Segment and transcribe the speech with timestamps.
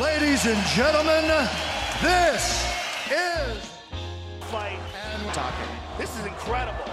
[0.00, 1.24] Ladies and gentlemen,
[2.02, 2.68] this
[3.08, 3.56] is
[4.52, 5.72] fight and talking.
[5.96, 6.84] This is incredible.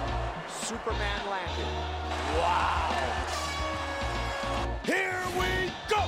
[0.64, 1.68] Superman landed.
[2.40, 2.96] Wow.
[4.86, 6.02] Here we go.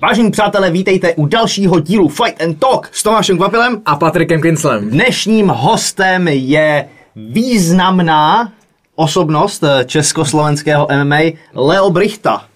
[0.00, 3.82] Vážení přátelé, vítejte u dalšího dílu Fight and Talk s Tomášem Kvapilem.
[3.86, 4.90] A Patrikem Kinslem.
[4.90, 8.52] Dnešním hostem je významná
[8.94, 11.20] osobnost eh, československého MMA
[11.54, 12.48] Leo Brichta.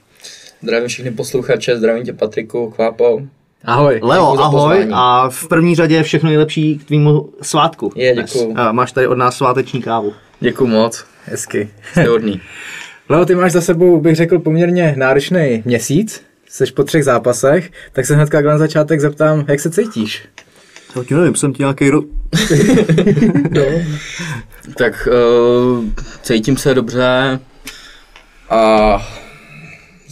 [0.63, 3.23] Zdravím všechny posluchače, zdravím tě Patriku, Kvápo.
[3.65, 4.01] Ahoj.
[4.03, 7.93] Leo, ahoj a v první řadě všechno nejlepší k tvýmu svátku.
[7.95, 8.55] Je, děkuju.
[8.57, 10.13] A máš tady od nás sváteční kávu.
[10.41, 11.71] Děkuji moc, Hezky.
[11.91, 12.41] jste hodný.
[13.09, 16.23] Leo, ty máš za sebou, bych řekl, poměrně náročný měsíc.
[16.49, 20.29] Jsi po třech zápasech, tak se hnedka na začátek zeptám, jak se cítíš?
[20.97, 22.03] Já ti nevím, jsem ti nějaký ro...
[24.77, 25.85] tak uh,
[26.23, 27.41] cítím se dobře
[28.51, 28.97] a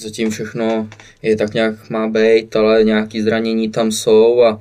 [0.01, 0.89] zatím všechno
[1.23, 4.61] je tak nějak má být, ale nějaký zranění tam jsou a,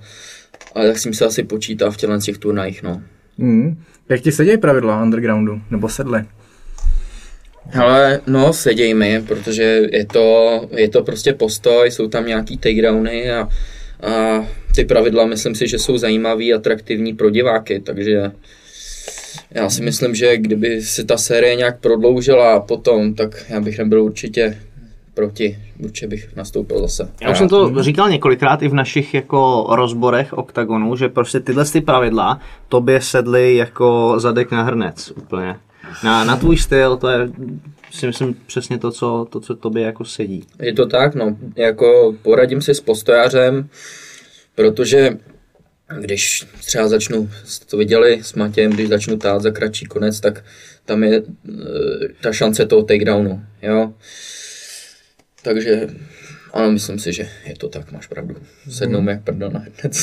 [0.76, 3.04] a tak si mi se asi počítá v těchto těch turnajích, no.
[3.40, 3.84] Hmm.
[4.10, 5.62] Jak ti sedějí pravidla undergroundu?
[5.72, 6.26] Nebo sedly?
[7.80, 13.32] Ale no, seděj mi, protože je to, je to prostě postoj, jsou tam nějaký takedowny
[13.32, 13.50] a,
[14.02, 18.32] a ty pravidla myslím si, že jsou zajímavý, atraktivní pro diváky, takže
[19.52, 24.04] já si myslím, že kdyby se ta série nějak prodloužila potom, tak já bych nebyl
[24.04, 24.58] určitě
[25.20, 27.12] proti, určitě bych nastoupil zase.
[27.22, 31.66] Já už jsem to říkal několikrát i v našich jako rozborech OKTAGONu, že prostě tyhle
[31.66, 32.40] ty pravidla
[32.70, 35.56] tobě sedly jako zadek na hrnec úplně.
[36.04, 37.30] Na, na tvůj styl, to je
[37.92, 40.44] si myslím přesně to, co, to, co tobě jako sedí.
[40.60, 43.70] Je to tak, no, jako poradím si s postojářem,
[44.56, 45.18] protože
[46.00, 50.44] když třeba začnu, jste to viděli s Matějem, když začnu tát za kratší konec, tak
[50.86, 51.24] tam je e,
[52.22, 53.94] ta šance toho takedownu, jo.
[55.44, 55.88] Takže
[56.54, 58.36] ano, myslím si, že je to tak, máš pravdu.
[58.70, 59.98] Sednou mi jak prdel na hned.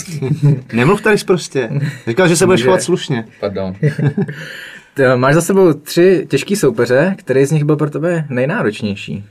[0.73, 1.71] Nemluv tady prostě.
[2.09, 3.25] Říkal, že se budeš chovat slušně.
[3.41, 3.77] Pardon.
[5.17, 9.25] Máš za sebou tři těžký soupeře, který z nich byl pro tebe nejnáročnější?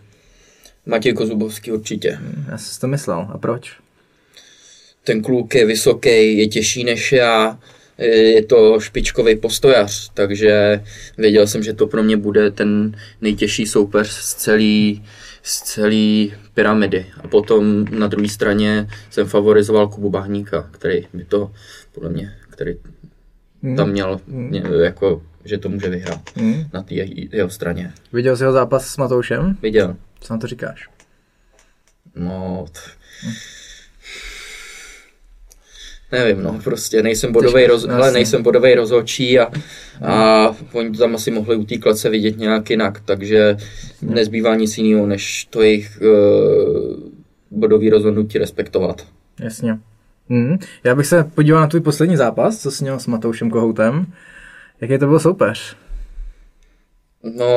[0.86, 2.20] Matěj Kozubovský určitě.
[2.52, 3.28] Já jsem si to myslel.
[3.34, 3.78] A proč?
[5.06, 7.60] ten kluk je vysoký, je těžší než já,
[7.98, 10.82] je to špičkový postojař, takže
[11.18, 15.04] věděl jsem, že to pro mě bude ten nejtěžší soupeř z celý,
[15.46, 17.06] z celý pyramidy.
[17.24, 21.52] A potom na druhé straně jsem favorizoval Kubu Bahníka, který by to,
[21.92, 22.76] podle mě, který
[23.78, 26.64] tam měl, mě, jako, že to může vyhrát Hmm.
[26.74, 26.94] na té
[27.32, 27.94] jeho straně.
[28.14, 29.58] Viděl jsi jeho zápas s Matoušem?
[29.62, 29.96] Viděl.
[30.20, 30.90] Co na to říkáš?
[32.16, 32.80] No, t...
[36.16, 37.86] nevím, no, prostě nejsem bodový, roz...
[37.86, 39.52] hele, nejsem bodový rozhodčí a,
[40.02, 43.58] a oni tam asi mohli u té klece vidět nějak jinak, takže
[44.02, 47.09] nezbývá nic jiného, než to jejich uh,
[47.52, 49.08] bodový rozhodnutí respektovat.
[49.40, 49.80] Jasně.
[50.30, 50.58] Hmm.
[50.84, 54.06] Já bych se podíval na tvůj poslední zápas, co jsi měl s Matoušem Kohoutem.
[54.82, 55.76] Jaký to byl soupeř?
[57.38, 57.47] No,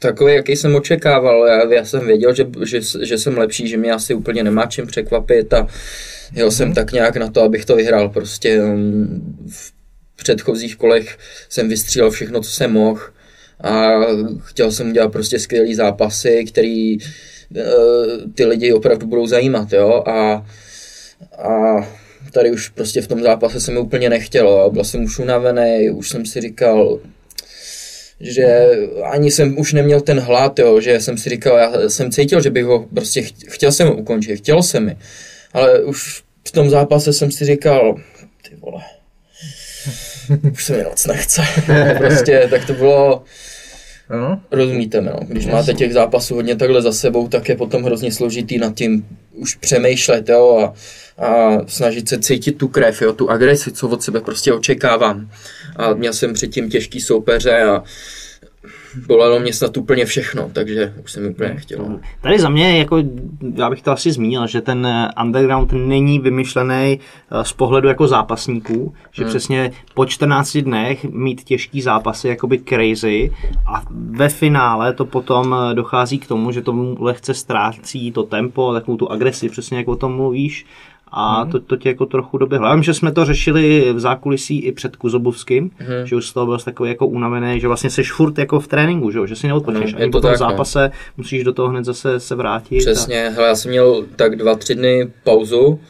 [0.00, 1.46] takový, jaký jsem očekával.
[1.46, 4.86] Já, já jsem věděl, že, že, že jsem lepší, že mě asi úplně nemá čím
[4.86, 5.66] překvapit a
[6.32, 8.08] jel jsem tak nějak na to, abych to vyhrál.
[8.08, 9.72] Prostě um, v
[10.16, 11.18] předchozích kolech
[11.48, 13.00] jsem vystřílel všechno, co jsem mohl
[13.60, 13.90] a
[14.44, 17.02] chtěl jsem udělat prostě skvělý zápasy, který uh,
[18.34, 20.46] ty lidi opravdu budou zajímat, jo, a,
[21.38, 21.76] a
[22.32, 25.90] tady už prostě v tom zápase se mi úplně nechtělo a byl jsem už unavený,
[25.90, 27.00] už jsem si říkal,
[28.20, 28.66] že
[29.04, 32.50] ani jsem už neměl ten hlad, jo, že jsem si říkal, já jsem cítil, že
[32.50, 34.96] bych ho prostě ch- chtěl jsem ho ukončit, chtěl jsem mi,
[35.52, 37.94] ale už v tom zápase jsem si říkal,
[38.48, 38.82] ty vole,
[40.52, 41.42] už se mi moc nechce,
[41.98, 43.22] prostě, tak to bylo,
[44.10, 44.40] No?
[44.50, 45.18] rozumíte mi, no.
[45.28, 49.06] když máte těch zápasů hodně takhle za sebou, tak je potom hrozně složitý nad tím
[49.40, 50.74] už přemýšlet, jo, a,
[51.26, 55.30] a snažit se cítit tu krev, jo, tu agresi, co od sebe prostě očekávám.
[55.76, 57.82] A měl jsem předtím těžký soupeře a
[59.06, 62.00] bolelo mě snad úplně všechno, takže už jsem úplně nechtěl.
[62.20, 63.02] Tady za mě, jako,
[63.54, 67.00] já bych to asi zmínil, že ten eh, underground není vymyšlený
[67.30, 69.28] eh, z pohledu jako zápasníků, že Hmm.
[69.30, 73.32] přesně po 14 dnech mít těžký zápasy jakoby crazy
[73.66, 78.72] a ve finále to potom eh, dochází k tomu, že tomu lehce ztrácí to tempo,
[78.72, 80.66] takovou tu agresi, přesně jak o tom mluvíš
[81.12, 82.66] a to, to tě jako trochu doběhlo.
[82.68, 85.70] Já vím, že jsme to řešili v zákulisí i před Kuzobovským,
[86.04, 88.68] že už z toho byl jsi takový jako unavený, že vlastně jsi furt jako v
[88.68, 89.92] tréninku, že, že si neodpočneš.
[89.92, 90.48] No, Ani je po to tom tak, no.
[90.48, 92.78] zápase musíš do toho hned zase se vrátit.
[92.78, 95.80] Přesně, hele, já jsem měl tak dva, tři dny pauzu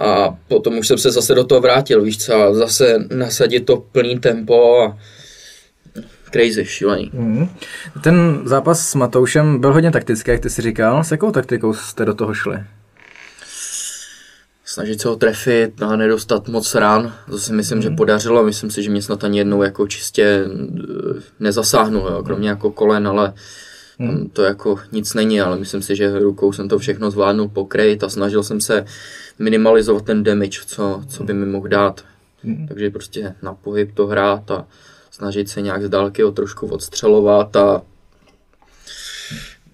[0.00, 3.76] a potom už jsem se zase do toho vrátil, víš co, a zase nasadit to
[3.76, 4.98] plný tempo a
[6.32, 7.10] crazy, šílený.
[7.14, 7.48] Mhm.
[8.02, 11.04] Ten zápas s Matoušem byl hodně taktický, jak ty si říkal.
[11.04, 12.56] S jakou taktikou jste do toho šli?
[14.72, 17.14] Snažit se ho trefit a nedostat moc ran.
[17.30, 17.82] To si myslím, mm.
[17.82, 18.44] že podařilo.
[18.44, 23.08] Myslím si, že mě snad ani jednou jako čistě eh, nezasáhnul, jo, kromě jako kolen,
[23.08, 23.32] ale
[23.98, 24.30] mm.
[24.32, 28.08] to jako nic není, ale myslím si, že rukou jsem to všechno zvládnul pokrejt a
[28.08, 28.84] snažil jsem se
[29.38, 32.04] minimalizovat ten damage, co, co by mi mohl dát.
[32.42, 32.68] Mm.
[32.68, 34.66] Takže prostě na pohyb to hrát a
[35.10, 37.82] snažit se nějak z dálky ho trošku odstřelovat a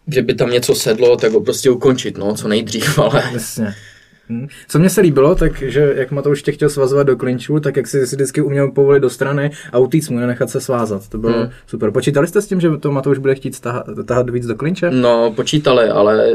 [0.08, 3.22] že by tam něco sedlo, tak ho prostě ukončit, no, co nejdřív, ale...
[3.32, 3.74] Jasně.
[4.28, 4.46] Hmm.
[4.68, 7.86] Co mě se líbilo, tak že jak Matouš tě chtěl svazovat do klinčů, tak jak
[7.86, 11.08] si, si vždycky uměl povolit do strany a utíct mu, nenechat se svázat.
[11.08, 11.50] To bylo hmm.
[11.66, 11.90] super.
[11.90, 14.90] Počítali jste s tím, že to Matouš bude chtít tahat, tahat víc do klinče?
[14.90, 16.32] No, počítali, ale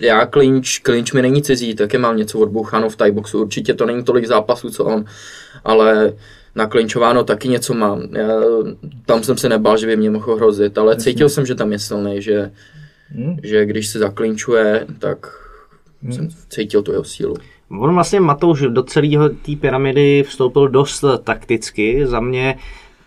[0.00, 3.42] já klinč, klinč mi není cizí, taky mám něco odboucháno v boxu.
[3.42, 5.04] Určitě to není tolik zápasů, co on,
[5.64, 6.12] ale
[6.54, 8.02] naklinčováno taky něco mám.
[8.12, 8.28] Já,
[9.06, 11.02] tam jsem se nebál, že by mě mohl hrozit, ale Jasně.
[11.12, 12.50] cítil jsem, že tam je silný, že,
[13.08, 13.36] hmm.
[13.42, 15.43] že když se zaklinčuje, tak
[16.04, 16.12] hmm.
[16.12, 17.34] jsem cítil tu jeho sílu.
[17.70, 22.06] On vlastně Matouš do celého té pyramidy vstoupil dost takticky.
[22.06, 22.58] Za mě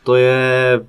[0.03, 0.81] to je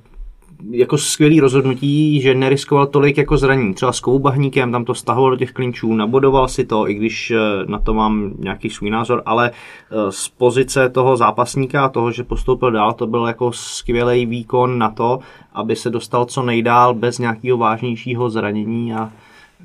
[0.70, 3.74] jako skvělý rozhodnutí, že neriskoval tolik jako zranění.
[3.74, 7.36] Třeba s koubahníkem tam to stahoval do těch klinčů, nabodoval si to, i když eh,
[7.66, 12.24] na to mám nějaký svůj názor, ale eh, z pozice toho zápasníka a toho, že
[12.24, 15.18] postoupil dál, to byl jako skvělý výkon na to,
[15.52, 19.12] aby se dostal co nejdál bez nějakého vážnějšího zranění a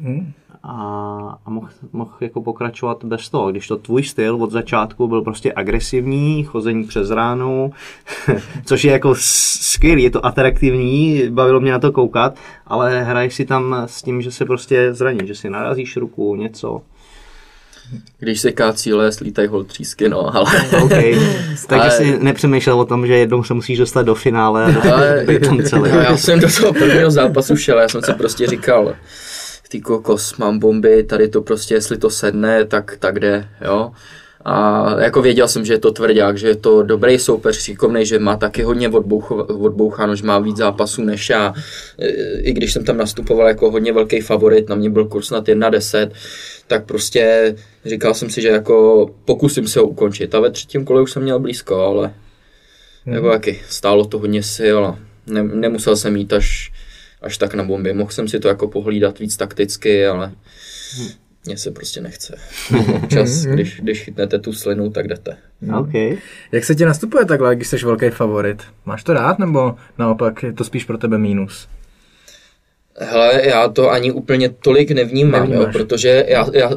[0.01, 3.51] hmm a, a mohl moh jako pokračovat bez toho.
[3.51, 7.71] Když to tvůj styl od začátku byl prostě agresivní, chození přes ránu,
[8.65, 12.35] což je jako skvělý, je to atraktivní, bavilo mě na to koukat,
[12.67, 16.81] ale hraješ si tam s tím, že se prostě zraní, že si narazíš ruku, něco.
[18.19, 20.51] Když se cíle, slítají hol třísky, no, ale...
[20.83, 21.15] okay.
[21.67, 21.91] Takže ale...
[21.91, 25.25] jsi nepřemýšlel o tom, že jednou se musíš dostat do finále a ale...
[25.39, 25.89] tam celý.
[25.89, 28.95] Já jsem do toho prvního zápasu šel, já jsem si prostě říkal,
[29.73, 33.91] ty kokos, mám bomby, tady to prostě, jestli to sedne, tak, tak jde, jo.
[34.45, 38.19] A jako věděl jsem, že je to tvrdák, že je to dobrý soupeř, šikovný, že
[38.19, 41.53] má taky hodně odboucháno, že má víc zápasů než já.
[42.37, 46.11] I když jsem tam nastupoval jako hodně velký favorit, na mě byl kurz nad 1.10,
[46.67, 47.55] tak prostě
[47.85, 50.35] říkal jsem si, že jako pokusím se ho ukončit.
[50.35, 52.13] A ve třetím kole už jsem měl blízko, ale
[53.05, 53.15] hmm.
[53.15, 56.72] jako jaký, stálo to hodně sil a ne, nemusel jsem jít až
[57.23, 57.93] až tak na bomby.
[57.93, 60.31] Mohl jsem si to jako pohlídat víc takticky, ale
[61.45, 62.37] mně se prostě nechce.
[63.09, 65.37] Čas, když, když chytnete tu slinu, tak jdete.
[65.79, 66.17] Okay.
[66.51, 68.63] Jak se ti nastupuje takhle, když jsi velký favorit?
[68.85, 71.67] Máš to rád, nebo naopak je to spíš pro tebe mínus?
[72.99, 76.71] Hele, já to ani úplně tolik nevnímám, jo, protože já, já,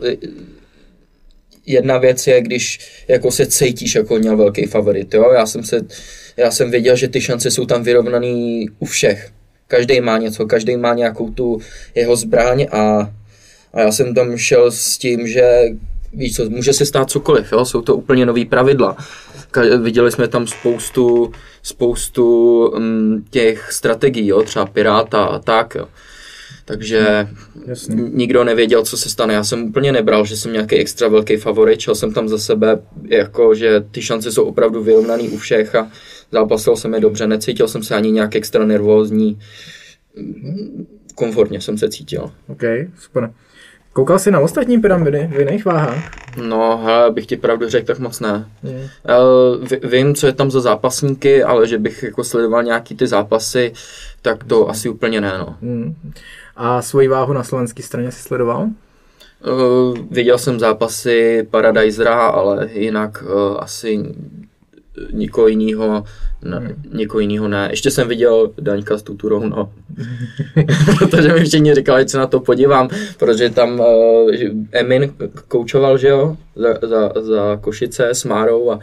[1.66, 5.80] jedna věc je, když jako se cítíš jako měl velký favorit, jo, já jsem se,
[6.36, 9.30] já jsem věděl, že ty šance jsou tam vyrovnaný u všech,
[9.68, 11.58] Každý má něco, každý má nějakou tu
[11.94, 13.10] jeho zbraň a,
[13.74, 15.60] a já jsem tam šel s tím, že
[16.12, 17.64] víš co, může se stát cokoliv, jo?
[17.64, 18.96] jsou to úplně nový pravidla.
[19.52, 21.32] Ka- viděli jsme tam spoustu,
[21.62, 24.42] spoustu um, těch strategií, jo?
[24.42, 25.74] třeba Piráta a tak.
[25.74, 25.88] Jo?
[26.64, 27.28] Takže
[27.66, 27.94] Jasně.
[27.94, 29.34] nikdo nevěděl, co se stane.
[29.34, 32.78] Já jsem úplně nebral, že jsem nějaký extra velký favorit, šel jsem tam za sebe,
[33.08, 35.90] jako, že ty šance jsou opravdu vyrovnané u všech a
[36.32, 39.38] zápasil jsem je dobře, necítil jsem se ani nějak extra nervózní,
[41.14, 42.30] komfortně jsem se cítil.
[42.48, 42.62] OK,
[42.98, 43.32] super.
[43.92, 46.10] Koukal jsi na ostatní pyramidy v jiných váhách?
[46.42, 48.46] No, hele, bych ti pravdu řekl, tak moc ne.
[48.62, 48.90] Yeah.
[49.90, 53.72] Vím, co je tam za zápasníky, ale že bych jako sledoval nějaký ty zápasy,
[54.22, 55.56] tak to asi úplně ne, no.
[55.60, 55.94] Mm.
[56.56, 58.68] A svoji váhu na slovenské straně si sledoval?
[59.46, 64.14] Uh, viděl jsem zápasy Paradisera, ale jinak uh, asi
[65.12, 66.04] nikoho jiného
[66.44, 66.82] ne, hmm.
[66.94, 67.68] někoho jiného ne.
[67.70, 69.72] Ještě jsem viděl Daňka s tuturou, no.
[70.98, 72.88] protože mi všichni říkali, že se na to podívám,
[73.18, 74.30] protože tam uh,
[74.72, 75.14] Emin
[75.48, 78.78] koučoval, že jo, za, za, za Košice s Márou a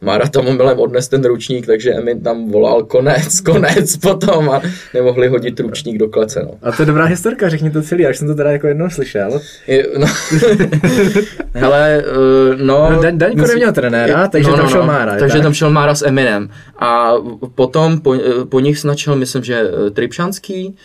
[0.00, 4.62] Mára tam omylem odnes ten ručník, takže Emin tam volal konec, konec potom a
[4.94, 6.58] nemohli hodit ručník do klece, no.
[6.62, 9.40] A to je dobrá historka, řekni to celý, až jsem to teda jako jednou slyšel.
[9.66, 10.06] Je, no.
[11.54, 12.90] Hele, uh, no...
[12.90, 15.16] no Dan, Daňko neměl trenéra, takže no, no, tam šel no, Mára.
[15.16, 15.42] Takže tak?
[15.42, 16.48] tam šel Mára s Eminem
[16.78, 17.12] a
[17.54, 18.16] potom po,
[18.48, 20.76] po nich snačil, myslím, že eh, Tripšanský,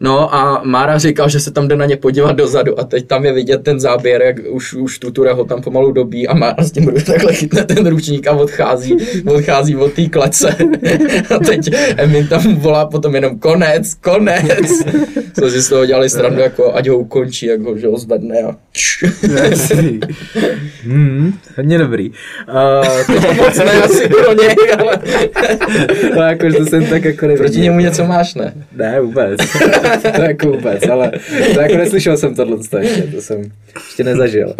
[0.00, 3.24] No a Mára říkal, že se tam jde na ně podívat dozadu a teď tam
[3.24, 6.72] je vidět ten záběr, jak už, už Tutura ho tam pomalu dobí a Mára s
[6.72, 8.96] tím takhle chytne ten ručník a odchází,
[9.26, 10.56] odchází od té klece.
[11.36, 14.82] a teď Emin tam volá potom jenom konec, konec.
[15.40, 18.56] Co si z toho dělali stranu, jako ať ho ukončí, jak že ho zvedne a
[20.82, 22.10] hmm, hodně dobrý.
[22.10, 22.14] Uh,
[23.06, 24.98] to moc ne asi pro něj, ale...
[26.16, 28.54] no jakože to jsem tak jako Proti němu něco máš, ne?
[28.76, 29.40] Ne, vůbec.
[30.16, 31.12] to jako vůbec, ale
[31.54, 33.42] to jako neslyšel jsem tohle ještě, to jsem
[33.74, 34.54] ještě nezažil.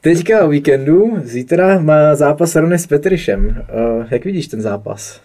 [0.00, 3.64] Teďka o víkendu, zítra má zápas Rony s Petrišem.
[3.74, 5.20] Uh, jak vidíš ten zápas?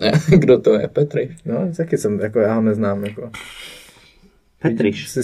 [0.28, 0.88] Kdo to je?
[0.88, 1.30] Petry.
[1.44, 3.30] No, taky jsem, jako já ho neznám, jako.
[4.62, 5.08] Petriš.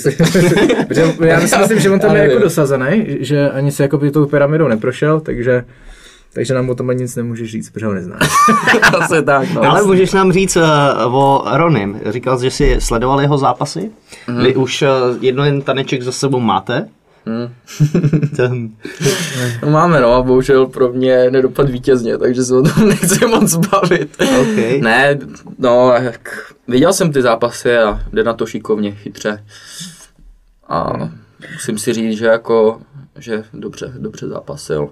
[1.21, 4.27] Já si myslím, že on tam je jako dosazený, že ani se jako by tou
[4.27, 5.65] pyramidou neprošel, takže
[6.33, 8.29] takže nám o tom ani nic nemůžeš říct, protože ho neznáš.
[9.01, 9.63] Asi tak, no.
[9.63, 12.01] Ale můžeš nám říct uh, o Ronim.
[12.07, 13.91] Říkal jsi, že jsi sledoval jeho zápasy.
[14.29, 14.45] Mhm.
[14.45, 14.89] Vy už uh,
[15.21, 16.89] jeden taneček za sebou máte.
[17.27, 17.55] Mhm.
[18.37, 18.71] Ten,
[19.63, 23.57] No máme, no, a bohužel pro mě nedopad vítězně, takže se o tom nechci moc
[23.57, 24.17] bavit.
[24.41, 24.83] OK.
[24.83, 25.19] Ne,
[25.59, 29.45] no, jak, viděl jsem ty zápasy a jde na to šikovně, chytře.
[30.69, 30.93] A
[31.53, 32.81] musím si říct, že jako,
[33.19, 34.89] že dobře, dobře zápasil.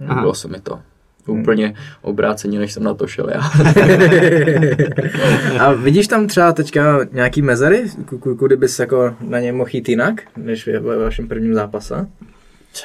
[0.00, 0.80] Líbilo se mi to.
[1.26, 3.40] Úplně obráceně, než jsem na to šel já.
[5.60, 9.70] A vidíš tam třeba teďka nějaký mezery, ku- ku- kudy bys jako na ně mohl
[9.72, 12.06] jít jinak, než ve vašem prvním zápase?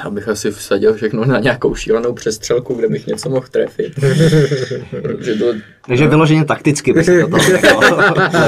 [0.04, 3.94] Já bych asi vsadil všechno na nějakou šílenou přestřelku, kde bych něco mohl trefit.
[5.02, 5.54] Protože to,
[5.88, 7.28] takže vyloženě takticky toho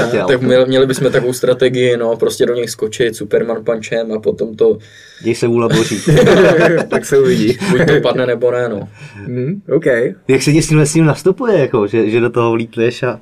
[0.00, 0.26] letěl.
[0.28, 4.56] tak měli, měli bychom takovou strategii, no, prostě do něj skočit Superman punchem a potom
[4.56, 4.78] to
[5.22, 6.00] Děj se vůle boží.
[6.88, 7.58] tak se uvidí.
[7.70, 8.88] buď to padne nebo ne, no.
[9.14, 9.86] Hmm, OK.
[10.28, 13.20] Jak se ti s tím, s tím nastupuje, jako, že, že do toho vlítneš a...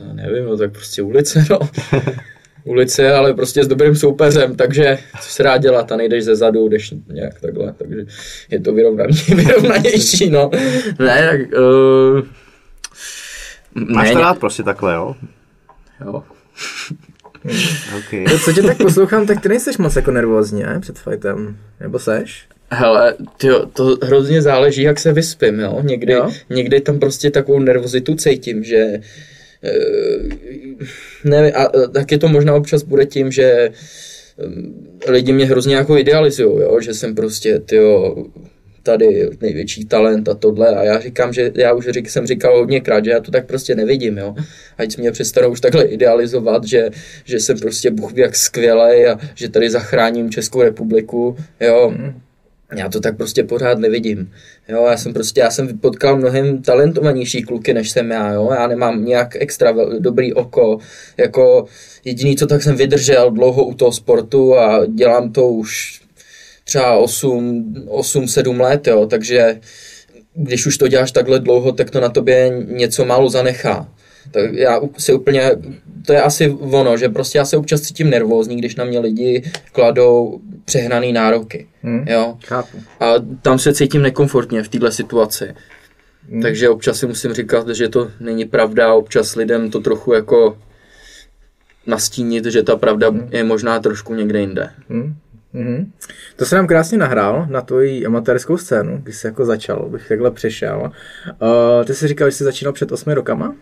[0.00, 1.58] Já nevím, no tak prostě ulice, no.
[2.64, 6.68] Ulice, ale prostě s dobrým soupeřem, takže co se rád dělat a nejdeš ze zadu,
[6.68, 7.96] jdeš nějak takhle, takže
[8.50, 10.50] je to vyrovnaný, vyrovnanější, no.
[10.98, 11.60] Ne, tak...
[11.60, 12.22] Uh,
[13.74, 15.14] Máš ne, to rád prostě takhle, jo?
[16.04, 16.22] Jo.
[17.98, 18.24] Okay.
[18.24, 20.80] To, co tě tak poslouchám, tak ty nejseš moc jako nervózní, ne?
[20.80, 21.56] Před fightem.
[21.80, 22.44] Nebo seš?
[22.70, 25.80] Hele, tyjo, to hrozně záleží, jak se vyspím, jo.
[25.82, 26.30] Někdy, Jo?
[26.50, 29.00] někdy tam prostě takovou nervozitu cítím, že
[29.64, 30.78] eh,
[31.24, 35.96] nevím, a a taky to možná občas bude tím, že eh, lidi mě hrozně jako
[35.96, 38.16] idealizují, jo, že jsem prostě, tyjo,
[38.82, 43.04] tady největší talent a tohle a já říkám, že já už řík, jsem říkal hodněkrát,
[43.04, 44.34] že já to tak prostě nevidím, jo.
[44.78, 46.90] Ať mě přestanou už takhle idealizovat, že,
[47.24, 51.94] že jsem prostě Bůh jak skvělej a že tady zachráním Českou republiku, jo.
[52.74, 54.32] Já to tak prostě pořád nevidím.
[54.68, 58.50] Jo, já jsem prostě, já jsem potkal mnohem talentovanější kluky, než jsem já, jo.
[58.52, 60.78] Já nemám nějak extra dobrý oko,
[61.16, 61.64] jako
[62.04, 66.00] jediný, co tak jsem vydržel dlouho u toho sportu a dělám to už
[66.64, 69.60] třeba 8, 8 7 let, jo, takže
[70.34, 73.88] když už to děláš takhle dlouho, tak to na tobě něco málo zanechá.
[74.30, 75.50] Tak já si úplně,
[76.06, 79.50] to je asi ono, že prostě já se občas cítím nervózní, když na mě lidi
[79.72, 81.66] kladou přehnaný nároky.
[81.82, 82.04] Hmm.
[82.08, 82.38] Jo.
[82.46, 82.78] Chápu.
[83.00, 83.12] A
[83.42, 85.54] tam se cítím nekomfortně v této situaci.
[86.42, 90.58] Takže občas si musím říkat, že to není pravda, občas lidem to trochu jako
[91.86, 94.70] nastínit, že ta pravda je možná trošku někde jinde.
[94.88, 95.14] Hmm.
[95.52, 95.92] Mhm.
[96.36, 100.30] To se nám krásně nahrál na tvoji amatérskou scénu, když jsi jako začal, bych takhle
[100.30, 100.92] přešel.
[101.42, 103.54] Uh, ty jsi říkal, že jsi začínal před osmi rokama?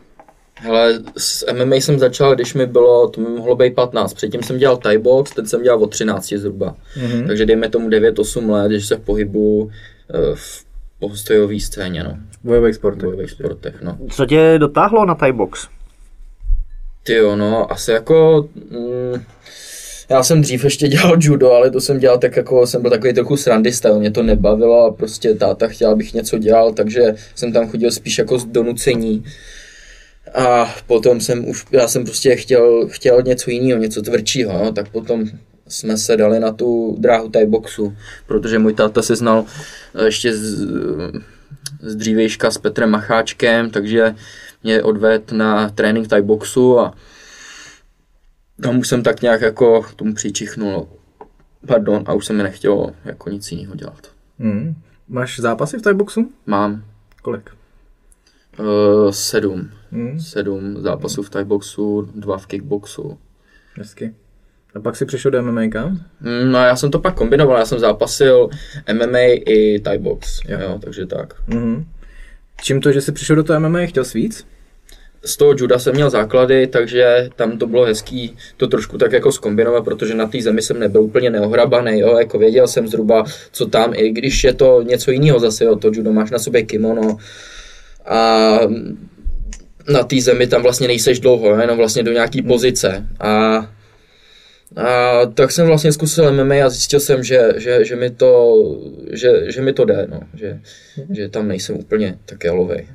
[0.62, 4.14] Hele, s MMA jsem začal, když mi bylo, to mi mohlo být 15.
[4.14, 6.76] Předtím jsem dělal Thai box, ten jsem dělal od 13 zhruba.
[6.96, 7.26] Mm-hmm.
[7.26, 9.70] Takže dejme tomu 9-8 let, když se pohybu
[10.14, 10.64] eh, v
[10.98, 12.16] postojové scéně, no.
[12.42, 13.04] V bojových V sportech.
[13.04, 13.98] bojových sportech, no.
[14.10, 15.68] Co tě dotáhlo na Thai box?
[17.02, 18.48] Ty jo, no, asi jako...
[18.70, 19.22] Mm,
[20.10, 23.14] já jsem dřív ještě dělal judo, ale to jsem dělal tak jako, jsem byl takový
[23.14, 27.68] trochu srandista, mě to nebavilo a prostě táta chtěl, abych něco dělal, takže jsem tam
[27.68, 29.24] chodil spíš jako z donucení.
[30.34, 34.88] A potom jsem už, já jsem prostě chtěl, chtěl něco jiného, něco tvrdšího, no, tak
[34.88, 35.24] potom
[35.68, 37.96] jsme se dali na tu dráhu Thai boxu,
[38.26, 39.44] protože můj táta se znal
[40.04, 40.66] ještě z,
[41.80, 44.14] z dřívejška s Petrem Macháčkem, takže
[44.62, 46.94] mě odvedl na trénink Thai boxu a
[48.62, 50.88] tam už jsem tak nějak jako k tomu přičichnul,
[51.66, 54.12] pardon, a už se mi nechtělo jako nic jiného dělat.
[54.38, 54.74] Hmm.
[55.08, 56.30] Máš zápasy v Thaiboxu?
[56.46, 56.84] Mám
[57.22, 57.50] Kolik?
[58.58, 60.20] uh, sedm, Hmm.
[60.20, 63.18] sedm zápasů v Thai boxu, dva v kickboxu.
[63.74, 64.14] Hezky.
[64.74, 66.00] A pak si přišel do MMA kam?
[66.20, 68.48] Mm, No já jsem to pak kombinoval, já jsem zápasil
[68.92, 70.58] MMA i Thai box, Jo.
[70.62, 71.34] jo, takže tak.
[71.46, 71.84] Mhm.
[72.62, 74.46] Čím to, že jsi přišel do toho MMA, chtěl jsi víc?
[75.24, 79.32] Z toho juda jsem měl základy, takže tam to bylo hezký to trošku tak jako
[79.32, 83.66] skombinovat, protože na té zemi jsem nebyl úplně neohrabaný, jo, jako věděl jsem zhruba, co
[83.66, 87.16] tam, i když je to něco jiného zase, jo, to judo máš na sobě kimono
[88.06, 88.50] a
[89.92, 93.66] na té zemi tam vlastně nejseš dlouho, jenom vlastně do nějaký pozice a
[94.76, 98.56] a tak jsem vlastně zkusil MMA a zjistil jsem, že, že, že, mi, to,
[99.12, 100.20] že, že mi to jde, no.
[100.34, 100.60] že,
[101.10, 102.86] že tam nejsem úplně tak jalovej.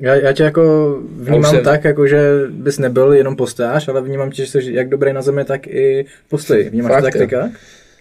[0.00, 4.30] Já, já tě jako vnímám jsem- tak, jako že bys nebyl jenom postář, ale vnímám
[4.30, 6.70] tě, že jsi jak dobrý na zemi, tak i v postoji.
[6.70, 7.48] Vnímáš Fakt, to tak jo.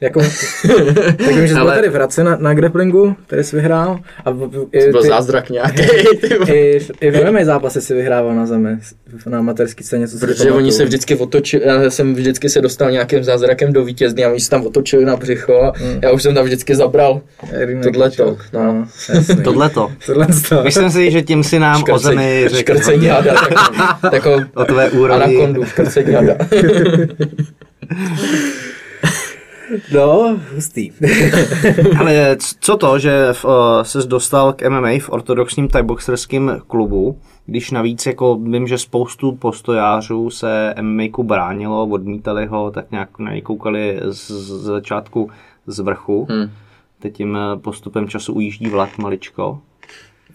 [0.04, 0.20] Jako,
[1.18, 4.00] tak vím, že jsi byl Ale- tady v Hradci na, na grapplingu, tady jsi vyhrál.
[4.26, 5.82] A v- v- i, To byl ty- zázrak nějaký.
[6.48, 8.70] i, v- I v MMA zápasy si vyhrával na zemi,
[9.26, 10.56] na amatérský scéně, co Protože pamatuju.
[10.56, 14.40] oni se vždycky otočili, já jsem vždycky se dostal nějakým zázrakem do vítězny a oni
[14.40, 17.22] se tam otočili na břicho a já už jsem tam vždycky zabral.
[17.84, 18.64] Tohleto, no.
[18.74, 18.88] no.
[19.44, 19.92] Tohleto.
[20.06, 20.64] Tohle to.
[20.64, 23.56] Myslím si, že tím si nám o zemi řekl škrcení hada, jako,
[24.14, 25.24] jako o tvé úrovni.
[25.24, 26.36] anakondu, škrcení hada.
[29.94, 30.92] No, hustý.
[32.00, 33.52] Ale co to, že v, uh,
[33.82, 40.30] ses dostal k MMA v ortodoxním thaiboxerském klubu, když navíc jako vím, že spoustu postojářů
[40.30, 45.30] se MMA bránilo, odmítali ho, tak nějak na něj koukali z, z začátku
[45.68, 46.28] z vrchu.
[46.30, 46.52] Hmm.
[47.00, 49.62] Teď jim eh, postupem času ujíždí vlak maličko.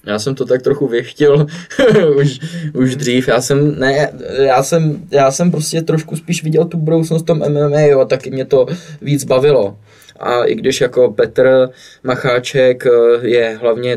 [0.07, 1.47] Já jsem to tak trochu věchtil
[2.17, 2.41] už,
[2.73, 3.29] už dřív.
[3.29, 7.39] Já jsem, ne, já jsem, já jsem prostě trošku spíš viděl tu budoucnost v tom
[7.39, 8.67] MMA jo, a taky mě to
[9.03, 9.77] víc bavilo.
[10.21, 11.69] A i když jako Petr
[12.03, 12.91] Macháček eh,
[13.29, 13.97] je hlavně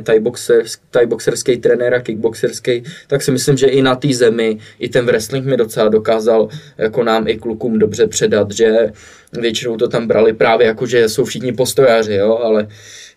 [0.91, 5.45] thaiboxerský trenér a kickboxerský, tak si myslím, že i na té zemi, i ten wrestling
[5.45, 6.47] mi docela dokázal
[6.77, 8.91] jako nám i klukům dobře předat, že
[9.39, 12.67] většinou to tam brali právě jako, že jsou všichni postojáři, jo, ale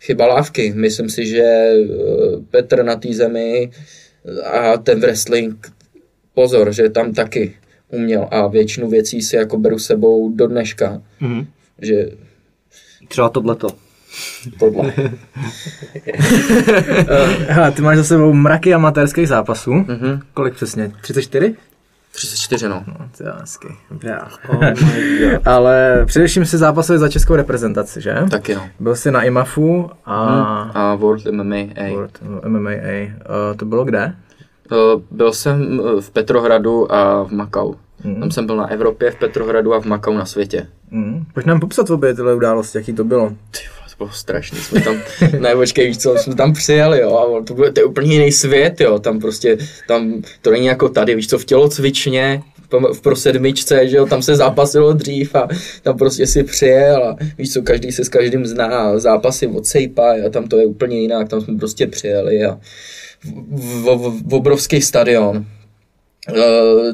[0.00, 0.72] chyba lávky.
[0.76, 1.76] Myslím si, že eh,
[2.50, 3.70] Petr na té zemi
[4.44, 5.66] a ten wrestling,
[6.34, 7.54] pozor, že tam taky
[7.88, 11.46] uměl a většinu věcí si jako beru sebou do dneška, Mhm.
[11.82, 12.08] že
[13.12, 13.68] Třeba tohleto.
[14.58, 14.92] tohle.
[17.48, 19.72] Hele, ty máš za sebou mraky amatérských zápasů.
[19.72, 20.20] Mhm.
[20.34, 20.92] Kolik přesně?
[21.00, 21.56] 34?
[22.12, 22.84] 34, no.
[22.86, 23.68] No, to je hezky.
[25.44, 28.14] Ale především si zápasil za českou reprezentaci, že?
[28.30, 28.68] Taky no.
[28.80, 30.16] Byl jsi na IMAFu a
[30.74, 31.56] A World MMA.
[31.94, 32.70] World MMA.
[32.70, 34.14] Uh, to bylo kde?
[34.72, 34.76] Eh,
[35.10, 37.74] Byl jsem eh, v Petrohradu a v Makau.
[38.02, 40.66] Tam jsem byl na Evropě, v Petrohradu a v Makau na světě.
[40.90, 41.24] Mm.
[41.34, 43.28] Pojď nám popsat obě tyhle události, jaký to bylo.
[43.28, 44.96] Ty vole, to bylo strašný, jsme tam,
[45.40, 48.32] ne počkej, víš co, jsme tam přijeli, jo, a to, byl, to je úplně jiný
[48.32, 52.42] svět, jo, tam prostě, tam, to není jako tady, víš co, v tělocvičně,
[52.92, 55.48] v pro sedmičce, že jo, tam se zápasilo dřív a
[55.82, 60.12] tam prostě si přijel a víš co, každý se s každým zná a zápasy odsejpá
[60.26, 62.58] a tam to je úplně jinak, tam jsme prostě přijeli a
[63.24, 65.46] v, v, v obrovský stadion,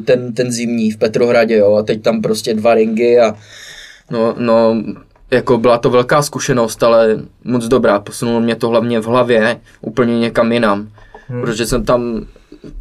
[0.05, 3.37] ten, ten zimní v Petrohradě, jo, a teď tam prostě dva ringy a
[4.11, 4.83] no, no,
[5.31, 10.19] jako byla to velká zkušenost, ale moc dobrá, posunulo mě to hlavně v hlavě úplně
[10.19, 10.89] někam jinam,
[11.29, 11.41] hmm.
[11.41, 12.27] protože jsem tam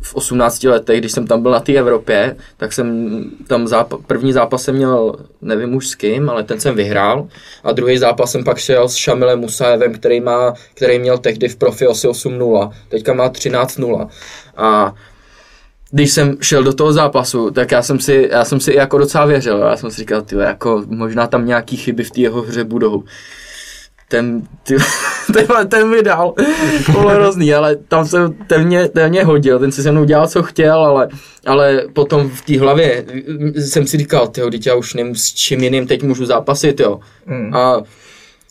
[0.01, 4.33] v 18 letech, když jsem tam byl na té Evropě, tak jsem tam zápa- první
[4.33, 7.27] zápas jsem měl, nevím už s kým, ale ten jsem vyhrál.
[7.63, 11.55] A druhý zápas jsem pak šel s Šamilem Musajevem, který, má, který měl tehdy v
[11.55, 14.07] profi asi 8-0, teďka má 13-0
[14.57, 14.95] a
[15.91, 18.97] když jsem šel do toho zápasu, tak já jsem si, já jsem si i jako
[18.97, 19.58] docela věřil.
[19.58, 23.04] Já jsem si říkal, ty jako možná tam nějaký chyby v té jeho hře budou.
[24.10, 24.76] Ten, ty,
[25.34, 26.34] ten, ten mi dal,
[26.91, 30.28] bylo hrozný, ale tam jsem, ten mě, ten mě hodil, ten si se mnou dělal,
[30.28, 31.10] co chtěl, ale,
[31.45, 33.06] ale potom v té hlavě
[33.56, 37.00] jsem si říkal, teď já už nevím, s čím jiným teď můžu zápasit, jo.
[37.26, 37.56] Mm.
[37.56, 37.82] A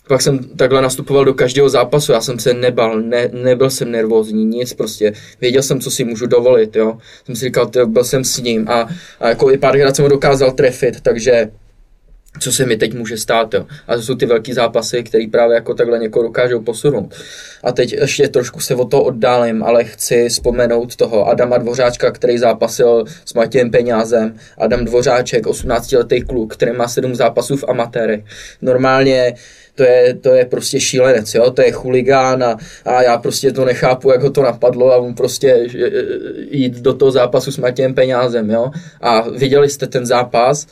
[0.09, 4.45] pak jsem takhle nastupoval do každého zápasu, já jsem se nebal, ne, nebyl jsem nervózní,
[4.45, 6.99] nic prostě, věděl jsem, co si můžu dovolit, jo.
[7.25, 8.88] Jsem si říkal, byl jsem s ním a,
[9.21, 11.51] a jako i párkrát jsem ho dokázal trefit, takže
[12.40, 13.66] co se mi teď může stát, jo.
[13.88, 17.14] A to jsou ty velký zápasy, které právě jako takhle někoho dokážou posunout.
[17.62, 22.38] A teď ještě trošku se od toho oddálím, ale chci vzpomenout toho Adama Dvořáčka, který
[22.38, 24.35] zápasil s Matějem Peňázem.
[24.59, 28.25] Adam Dvořáček, 18-letý kluk, který má 7 zápasů v amatérech.
[28.62, 29.35] Normálně
[29.77, 31.51] to je, to je prostě šílenec, jo?
[31.51, 35.14] to je chuligán a, a já prostě to nechápu, jak ho to napadlo a on
[35.14, 35.90] prostě že,
[36.51, 38.70] jít do toho zápasu s Matějem Peňázem, jo.
[39.01, 40.66] A viděli jste ten zápas,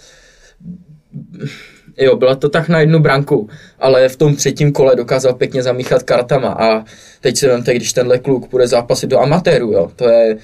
[1.97, 3.49] Jo, byla to tak na jednu branku,
[3.79, 6.85] ale v tom třetím kole dokázal pěkně zamíchat kartama a
[7.21, 10.37] teď si vemte, když tenhle kluk bude zápasit do amatéru, jo, to je,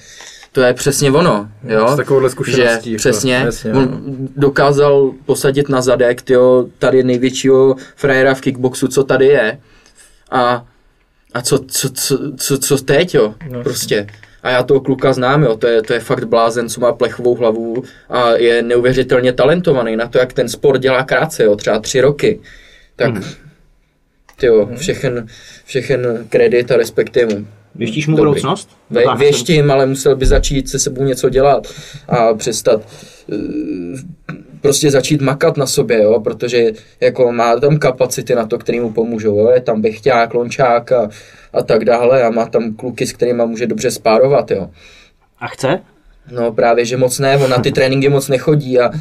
[0.51, 1.87] to je přesně ono, jo.
[1.93, 3.79] S takovouhle zkušeností, Že jako, přesně, no.
[3.79, 3.99] on
[4.37, 9.59] dokázal posadit na zadek, tyjo, tady největšího frajera v kickboxu, co tady je.
[10.31, 10.65] A,
[11.33, 13.63] a co, co, co, co, co teď, jo, No.
[13.63, 14.07] prostě.
[14.43, 17.35] A já toho kluka znám, jo, to je, to je fakt blázen, co má plechovou
[17.35, 22.01] hlavu a je neuvěřitelně talentovaný na to, jak ten sport dělá krátce, jo, třeba tři
[22.01, 22.39] roky.
[22.95, 23.23] Tak, Hmm.
[24.39, 25.27] tyjo, všechen,
[25.65, 27.47] všechen kredit a respekt jemu.
[27.75, 28.29] Věštíš mu Dobrý.
[28.29, 28.69] budoucnost?
[28.89, 31.67] Ve, věštím, ale musel by začít se sebou něco dělat
[32.09, 32.81] a přestat
[33.33, 33.37] eh,
[34.61, 38.93] prostě začít makat na sobě, jo, protože jako má tam kapacity na to, který mu
[38.93, 41.09] pomůžou, jo, je tam Bechťák, Lončák a,
[41.53, 42.23] a tak dále.
[42.23, 44.69] A má tam kluky, s kterými může dobře spárovat, jo.
[45.39, 45.79] A chce?
[46.31, 48.91] No právě, že moc ne, on na ty tréninky moc nechodí a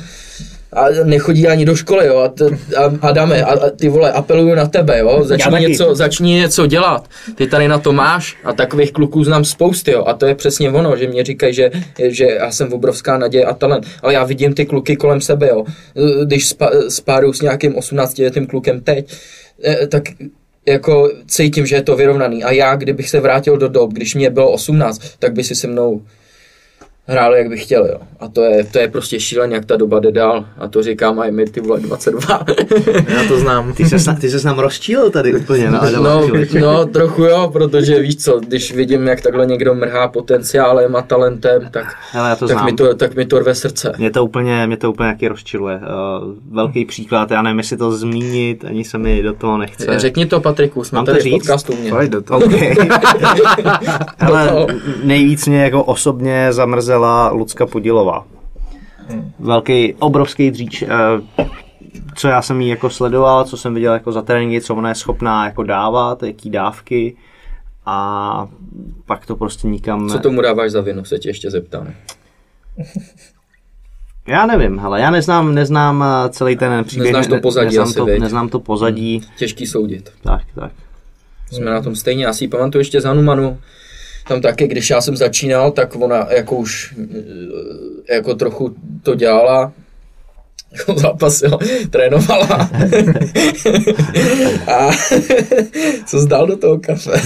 [0.72, 2.44] a nechodí ani do školy, jo, a, t,
[2.76, 7.08] a Adame, a, a ty vole, apeluju na tebe, jo, začni něco, začni něco dělat,
[7.34, 10.70] ty tady na to máš a takových kluků znám spousty, jo, a to je přesně
[10.70, 14.54] ono, že mě říkají, že, že já jsem obrovská naděje a talent, ale já vidím
[14.54, 15.64] ty kluky kolem sebe, jo,
[16.24, 19.12] když spa, spáru s nějakým 18-letým klukem teď,
[19.64, 20.02] eh, tak
[20.66, 22.44] jako cítím, že je to vyrovnaný.
[22.44, 25.66] A já, kdybych se vrátil do dob, když mě bylo 18, tak by si se
[25.66, 26.02] mnou
[27.06, 27.98] hrál, jak bych chtěl, jo.
[28.20, 30.44] A to je, to je prostě šíleně, jak ta doba jde dál.
[30.58, 32.44] A to říkám i mi, ty vole, 22.
[33.08, 33.72] Já to znám.
[33.72, 35.80] Ty se, ty se nám rozčílil tady úplně No,
[36.26, 36.60] člověče.
[36.60, 41.68] no, trochu jo, protože víš co, když vidím, jak takhle někdo mrhá potenciálem a talentem,
[41.70, 42.66] tak, Hele, já to tak, znám.
[42.66, 43.92] mi to, tak mi to rve srdce.
[43.98, 45.76] Mě to úplně, mě to úplně jaký rozčiluje.
[45.76, 49.98] Uh, velký příklad, já nevím, jestli to zmínit, ani se mi do toho nechce.
[49.98, 51.32] Řekni to, Patriku, jsme Mám to tady v říct?
[51.32, 51.90] podcastu mě.
[51.90, 52.40] Pojď do toho.
[52.50, 52.74] Okay.
[54.20, 54.66] Ale toho.
[55.04, 56.52] nejvíc mě jako osobně
[56.90, 58.26] zamrzela Lucka Podilová.
[59.38, 60.82] Velký, obrovský dříč.
[60.82, 61.46] eh,
[62.14, 64.94] Co já jsem jí jako sledoval, co jsem viděl jako za tréninky, co ona je
[64.94, 67.16] schopná jako dávat, jaký dávky
[67.86, 68.48] a
[69.06, 70.08] pak to prostě nikam...
[70.08, 71.88] Co tomu dáváš za vinu, se tě ještě zeptám.
[74.26, 77.06] Já nevím, hele, já neznám, neznám eh, celý ten příběh.
[77.12, 80.12] Neznáš to pozadí neznám asi, to, neznám to pozadí, Těžký soudit.
[80.22, 80.72] tak, tak.
[81.52, 82.24] Jsme na tom stejně.
[82.24, 83.58] Já si ji pamatuju ještě z Hanumanu.
[84.30, 86.94] Tam taky, když já jsem začínal, tak ona jako už
[88.08, 89.72] eh, jako trochu to dělala,
[90.72, 91.58] jako zápasil,
[91.90, 92.46] trénovala.
[94.66, 94.90] A
[96.06, 97.10] co zdal do toho kafe?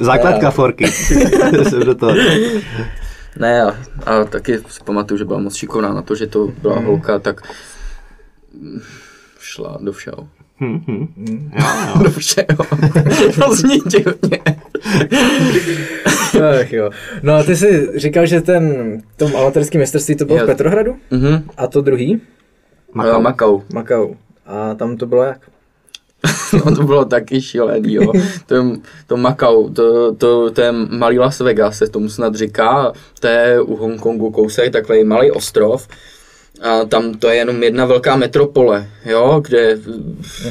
[0.00, 0.50] Základka Já.
[0.50, 0.86] forky.
[1.68, 2.12] Jsem do toho.
[3.36, 6.78] Ne, a, a taky si pamatuju, že byla moc šikovná na to, že to byla
[6.80, 7.40] holka, tak
[9.40, 10.28] šla do všeho.
[10.60, 11.50] Hm, hm.
[11.58, 12.02] Jo, jo.
[12.04, 12.64] Do všeho.
[13.44, 14.38] To zní divně.
[16.60, 16.90] Ach jo.
[17.22, 18.72] No a ty jsi říkal, že ten,
[19.14, 20.44] v tom amatérském mistrovství to bylo Jo.
[20.44, 20.96] v Petrohradu?
[21.10, 21.42] Mhm.
[21.56, 22.20] A to druhý?
[22.94, 23.20] Makau.
[23.22, 23.60] Makau.
[23.74, 24.14] Makau.
[24.46, 25.38] A tam to bylo jak?
[26.64, 28.12] No to bylo taky šílený, jo.
[28.46, 32.92] To, to Macau, to, to, to je malý Las Vegas, se tomu snad říká.
[33.20, 35.88] To je u Hongkongu kousek, takový malý ostrov.
[36.60, 39.78] A tam to je jenom jedna velká metropole, jo, kde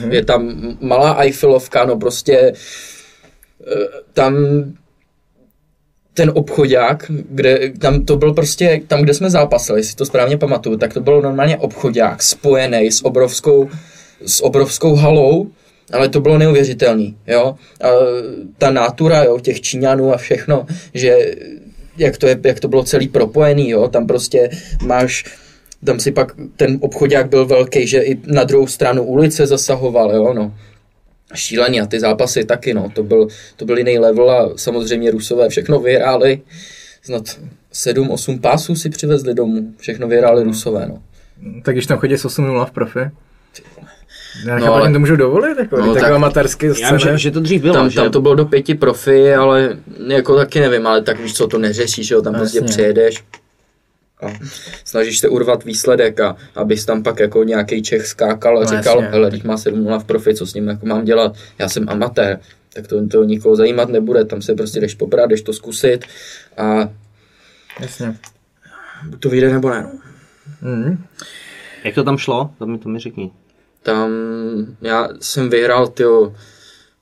[0.09, 2.53] je tam malá Eiffelovka, no prostě
[3.67, 4.35] eh, tam
[6.13, 10.77] ten obchodák, kde, tam to byl prostě, tam, kde jsme zápasili, jestli to správně pamatuju,
[10.77, 13.69] tak to byl normálně obchodák spojený s obrovskou,
[14.25, 15.47] s obrovskou halou,
[15.91, 17.55] ale to bylo neuvěřitelný, jo.
[17.81, 17.87] A
[18.57, 21.35] ta nátura, jo, těch Číňanů a všechno, že
[21.97, 24.49] jak to, je, jak to bylo celý propojený, jo, tam prostě
[24.85, 25.25] máš
[25.86, 30.34] tam si pak ten obchodák byl velký, že i na druhou stranu ulice zasahoval, jo,
[30.34, 30.54] no.
[31.36, 35.50] Šílený a ty zápasy taky, no, to byl, to byl jiný level a samozřejmě Rusové
[35.50, 36.41] všechno vyhráli,
[37.02, 37.24] snad
[37.74, 41.02] 7-8 pásů si přivezli domů, všechno vyhráli Rusové, no.
[41.63, 43.00] Tak když tam chodí s 8 v profi?
[44.46, 47.00] Já No, ale- to můžou dovolit, jako, No, no, tak, tak- amatérské Já vím, scény.
[47.00, 50.36] že, že to dřív bylo, Tam, že tam to bylo do pěti profi, ale jako
[50.36, 53.24] taky nevím, ale tak víš co, to neřešíš, jo, tam prostě přijedeš
[54.23, 54.33] a
[54.86, 58.97] snažíš se urvat výsledek a abys tam pak jako nějaký Čech skákal a No, říkal,
[59.01, 59.07] jasně.
[59.12, 62.39] hele, teď má 7 v profi, co s ním jako mám dělat, já jsem amatér,
[62.73, 66.05] tak to, to nikoho zajímat nebude, tam se prostě jdeš poprat, jdeš to zkusit
[66.57, 66.89] a
[67.79, 68.17] Jasně.
[69.09, 69.91] buď to vyjde nebo ne.
[70.62, 71.03] Mhm.
[71.83, 72.49] Jak to tam šlo?
[72.59, 73.31] To mi, to mi řekni.
[73.83, 74.12] Tam
[74.81, 76.36] já jsem vyhrál tyjo,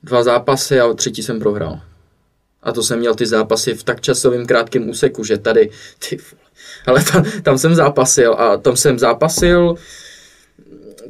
[0.04, 1.80] dva zápasy a třetí jsem prohrál.
[2.64, 5.70] A to jsem měl ty zápasy v tak časovým krátkém úseku, že tady,
[6.10, 6.18] ty.
[6.88, 9.76] Ale tam, tam jsem zápasil a tam jsem zápasil,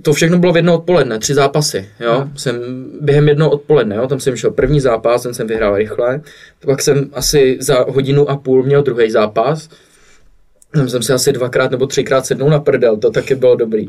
[0.02, 2.56] to všechno bylo v jedno odpoledne, tři zápasy, jo, jsem
[3.02, 6.22] během jednoho odpoledne, jo, tam jsem šel první zápas, ten jsem vyhrál rychle,
[6.66, 9.70] pak jsem asi za hodinu a půl měl druhý zápas,
[10.74, 13.88] tam jsem si asi dvakrát nebo třikrát sednul na prdel, to taky bylo dobrý.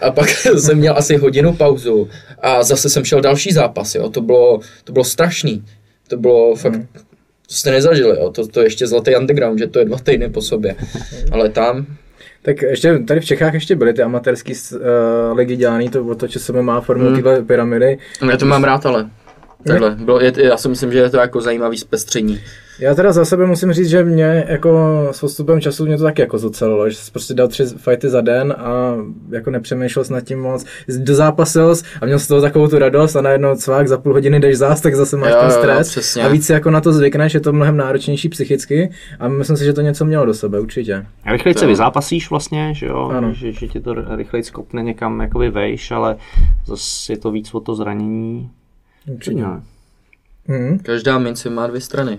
[0.00, 4.10] A pak jsem měl asi hodinu pauzu a zase jsem šel další zápas, jo.
[4.10, 5.64] To bylo, to bylo strašný.
[6.08, 6.80] To bylo fakt,
[7.52, 8.30] to jste nezažili, jo.
[8.30, 10.76] To, to je ještě zlatý underground, že to je dva týdny po sobě.
[11.32, 11.86] Ale tam,
[12.42, 14.78] Tak ještě tady v Čechách ještě byly ty amatérské uh,
[15.36, 17.12] ligy dělaný, to bylo to, že se má formu Hmm.
[17.12, 17.22] hmm.
[17.22, 17.98] tyhle pyramidy.
[18.30, 19.10] já to mám rád, ale
[19.66, 19.90] takhle.
[19.90, 22.40] Bylo, je, já si myslím, že je to jako zajímavý zpestření.
[22.82, 26.20] Já teda za sebe musím říct, že mě jako s postupem času mě to taky
[26.22, 28.94] jako zocelilo, že jsi prostě dal tři fighty za den a
[29.30, 30.64] jako nepřemýšlel jsi nad tím moc,
[30.98, 34.40] dozápasil jsi a měl z toho takovou tu radost a najednou cvák za půl hodiny
[34.40, 36.22] jdeš zás, tak zase máš Jo, ten jo, stres přesně.
[36.24, 39.64] a víc si jako na to zvykneš, je to mnohem náročnější psychicky a myslím si,
[39.64, 41.06] že to něco mělo do sebe, určitě.
[41.24, 43.32] A rychleji se vyzápasíš vlastně, že jo, Ano.
[43.32, 46.16] že, že ti to rychleji skopne někam jakoby vejš, ale
[46.66, 48.50] zase je to víc o to zranění.
[49.14, 49.44] Určitě.
[50.48, 50.78] Mhm.
[50.82, 52.18] Každá mince má dvě strany.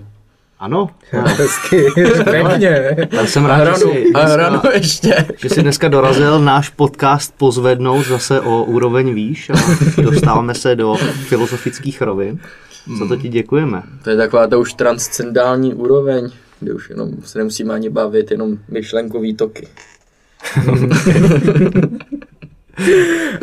[0.58, 1.86] Ano, Hezky,
[2.30, 2.96] pěkně.
[3.12, 5.26] já jsem rád, že jsi, A dneska, ráno ještě.
[5.36, 9.54] že jsi dneska dorazil náš podcast pozvednout zase o úroveň výš a
[10.02, 10.94] dostáváme se do
[11.28, 12.38] filozofických rovin.
[12.98, 13.82] Za to ti děkujeme.
[14.04, 18.58] To je taková ta už transcendální úroveň, kde už jenom se nemusíme ani bavit, jenom
[18.68, 19.68] myšlenkový toky.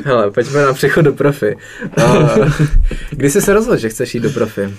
[0.05, 1.55] Hele, pojďme na přechod do profi.
[1.97, 2.51] Uh,
[3.09, 4.73] kdy jsi se rozhodl, že chceš jít do profi?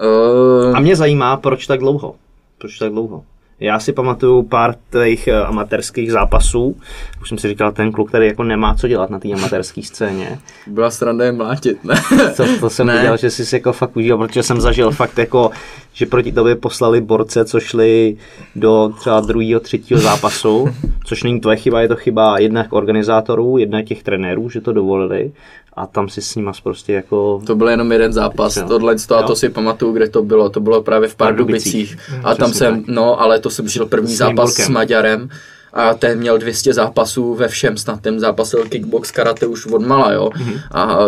[0.00, 2.14] Uh, A mě zajímá, proč tak dlouho.
[2.58, 3.22] Proč tak dlouho?
[3.60, 6.76] Já si pamatuju pár těch eh, amatérských zápasů.
[7.22, 10.38] Už jsem si říkal, ten kluk tady jako nemá co dělat na té amatérské scéně.
[10.66, 11.94] byla sranda je mlátit, ne?
[12.36, 12.96] To, to jsem Ne.
[12.96, 15.50] viděl, že jsi si jako fakt užil, protože jsem zažil fakt jako,
[15.92, 18.16] že proti tobě poslali borce, co šli
[18.56, 20.68] do třeba druhého, třetího zápasu,
[21.04, 25.32] což není tvoje chyba, je to chyba jednak organizátorů, jednak těch trenérů, že to dovolili
[25.76, 27.42] a tam si s nima prostě jako...
[27.46, 28.64] To byl jenom jeden zápas, Jo.
[28.68, 31.98] tohle to, a to si pamatuju, kde to bylo, to bylo právě v Pardubicích.
[32.24, 32.94] A tam Přesně jsem, tak.
[32.94, 35.28] no, ale to jsem žil první S zápas s Maďarem
[35.72, 40.12] a ten měl 200 zápasů ve všem, snad ten zápasil kickbox, karate už od mala,
[40.12, 40.30] jo.
[40.36, 40.54] Mhm.
[40.72, 40.98] A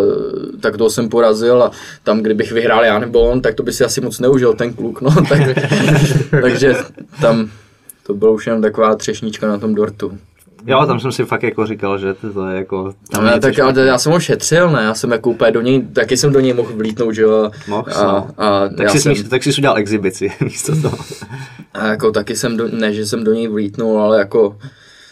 [0.60, 1.70] tak toho jsem porazil a
[2.02, 5.00] tam, kdybych vyhrál já nebo on, tak to by si asi moc neužil ten kluk,
[5.00, 5.10] no.
[5.28, 5.40] Tak,
[6.42, 6.74] takže
[7.20, 7.50] tam
[8.06, 10.18] to bylo už jenom taková třešnička na tom dortu.
[10.68, 12.94] Jo, tam jsem si fakt jako říkal, že to, je jako...
[13.10, 14.82] Tam je tak ale já jsem ho šetřil, ne?
[14.82, 17.50] Já jsem jako úplně do něj, taky jsem do něj mohl vlítnout, že jo?
[17.68, 18.28] Mohl a, no.
[18.38, 20.98] a, tak, já jsi, jsem, tak jsi udělal exibici místo toho.
[21.74, 24.56] a jako taky jsem, do, ne, že jsem do něj vlítnul, ale jako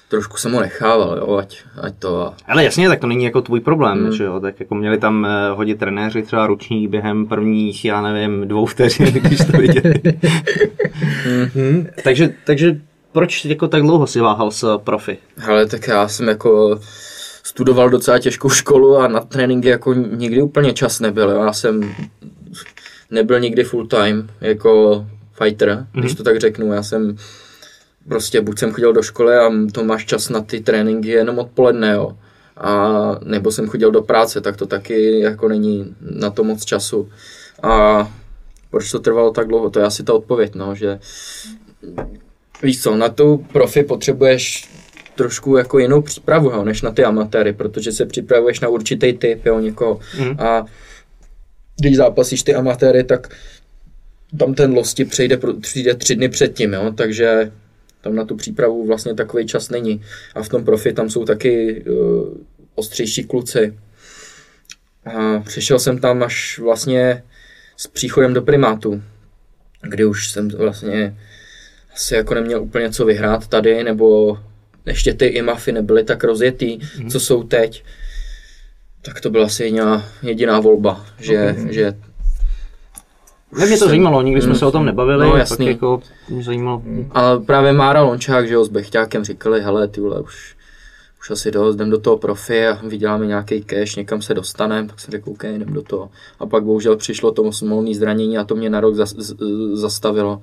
[0.09, 2.33] trošku jsem ho nechával, jo, ať, ať to.
[2.47, 4.13] Ale jasně, tak to není jako tvůj problém, Hmm.
[4.13, 8.49] že jo, tak jako měli tam eh, hodit trenéři třeba ručník během prvních, já nevím,
[8.49, 9.95] dvou vteřin, když to viděli.
[11.55, 11.87] hmm.
[12.05, 12.81] takže, takže
[13.17, 15.19] proč jako tak dlouho si váhal s profi?
[15.47, 16.81] Ale tak já jsem jako
[17.43, 21.31] studoval docela těžkou školu a na tréninky jako nikdy úplně čas nebyl.
[21.31, 21.95] Já jsem
[23.11, 26.01] nebyl nikdy full time jako fighter, mm-hmm.
[26.01, 26.73] když to tak řeknu.
[26.73, 27.17] Já jsem
[28.09, 31.93] prostě buď jsem chodil do školy a to máš čas na ty tréninky jenom odpoledne,
[31.93, 32.19] jo.
[32.57, 32.91] A
[33.25, 37.09] nebo jsem chodil do práce, tak to taky jako není na to moc času.
[37.63, 38.09] A
[38.71, 39.71] proč to trvalo tak dlouho?
[39.71, 40.99] To je asi ta odpověď, no, že
[42.63, 44.69] víš co, na tu profi potřebuješ
[45.15, 49.47] trošku jako jinou přípravu, jo, než na ty amatéry, protože se připravuješ na určitý typ,
[49.47, 50.01] jo, někoho.
[50.19, 50.41] Mhm.
[50.41, 50.67] A
[51.81, 53.37] když zápasíš ty amatéry, tak
[54.39, 57.53] tam ten losti přejde, přijde tři dny předtím, jo, takže
[58.01, 60.03] tam na tu přípravu vlastně takový čas není.
[60.35, 62.35] A v tom profi tam jsou taky uh,
[62.75, 63.79] ostřejší kluci.
[65.05, 67.23] A přišel jsem tam až vlastně
[67.77, 69.03] s příchodem do primátu,
[69.83, 71.17] kdy už jsem vlastně
[71.97, 74.39] asi jako neměl úplně co vyhrát tady, nebo
[74.87, 77.11] ještě ty IMAFy nebyly tak rozjetý, mm.
[77.11, 77.85] co jsou teď.
[79.03, 81.73] Tak to byla asi jediná, jediná volba, že, okay.
[81.73, 81.95] že
[83.53, 85.67] Ne, mě to zajímalo, nikdy jsme se o tom nebavili, No, tak jasný.
[85.67, 90.21] jako mě zajímalo, A právě Mára Lončák, že jo, s Bechťákem říkali, hele, ty vole,
[90.21, 90.57] už,
[91.21, 95.01] už asi dost, jdem do toho profi a vyděláme nějaký cash, někam se dostaneme, tak
[95.01, 96.11] jsem řekl, OK, jdem do toho.
[96.41, 99.35] A pak bohužel přišlo to smolné zranění a to mě na rok zas, z,
[99.73, 100.43] zastavilo.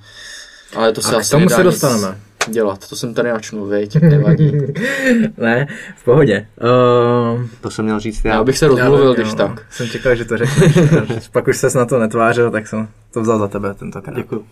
[0.75, 2.17] Ale to se A k asi tomu nedá se nic dostaneme.
[2.47, 4.51] Dělat, to jsem tady načnu, viď, nevadí.
[5.37, 6.47] ne, v pohodě.
[6.61, 8.33] Uh, to jsem měl říct já.
[8.33, 9.65] Já bych se rozmluvil, když tak.
[9.69, 10.77] Jsem čekal, že to řekneš.
[11.31, 14.15] Pak už ses na to netvářil, tak jsem to vzal za tebe tentokrát.
[14.15, 14.45] Děkuju.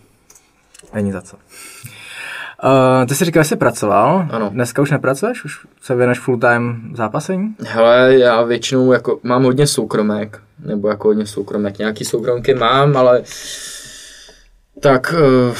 [0.94, 1.36] Není za co.
[1.36, 4.28] Uh, ty jsi říkal, že jsi pracoval.
[4.30, 4.50] Ano.
[4.50, 5.44] Dneska už nepracuješ?
[5.44, 7.54] Už se věneš full time zápasení?
[7.60, 13.22] Hele, já většinou jako mám hodně soukromek, nebo jako hodně soukromek, nějaký soukromky mám, ale
[14.80, 15.14] tak
[15.48, 15.54] uh,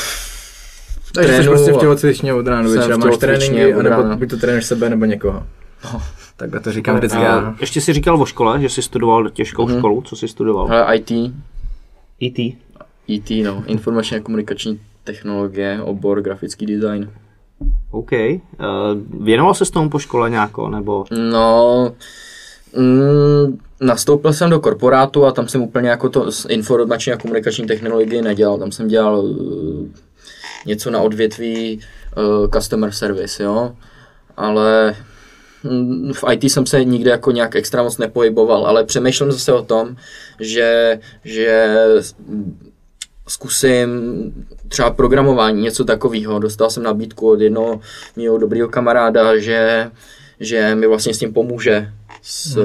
[1.14, 4.16] Takže jsi prostě v tělocvičně od rána do večera, máš tréninky, anebo rána.
[4.16, 5.42] buď to trénuješ sebe, nebo někoho.
[5.85, 6.03] No.
[6.37, 7.55] Takhle to říkám vždycky A já.
[7.61, 9.79] ještě jsi říkal o škole, že jsi studoval těžkou Mhm.
[9.79, 10.66] školu, co jsi studoval?
[10.66, 11.11] hele, IT,
[12.20, 12.57] IT.
[13.09, 17.11] IT, no, informační a komunikační technologie, obor grafický design.
[17.90, 18.11] OK.
[18.12, 21.05] Uh, věnoval se s tomu po škole nějako, nebo...
[21.33, 21.92] No,
[22.77, 27.66] mm, nastoupil jsem do korporátu a tam jsem úplně jako to s informační a komunikační
[27.66, 28.59] technologii nedělal.
[28.59, 29.87] Tam jsem dělal uh,
[30.66, 31.81] něco na odvětví
[32.16, 33.77] uh, customer service, jo.
[34.37, 34.96] Ale
[35.62, 39.62] mm, v IT jsem se nikdy jako nějak extra moc nepohyboval, ale přemýšlím zase o
[39.62, 39.96] tom,
[40.40, 41.77] že, že
[43.29, 43.90] zkusím
[44.68, 46.38] třeba programování, něco takového.
[46.38, 47.81] Dostal jsem nabídku od jednoho
[48.16, 49.90] mého dobrého kamaráda, že,
[50.40, 51.92] že mi vlastně s tím pomůže.
[52.22, 52.59] S,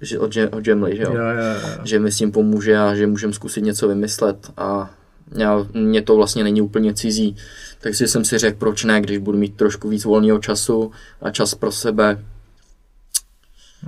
[0.00, 1.14] že od, od Jamly, že jo?
[1.14, 1.84] Jo, jo, jo.
[1.84, 4.90] Že mi s tím pomůže a že můžeme zkusit něco vymyslet a
[5.34, 7.36] já, mě to vlastně není úplně cizí.
[7.80, 11.54] Takže jsem si řekl, proč ne, když budu mít trošku víc volného času a čas
[11.54, 12.24] pro sebe.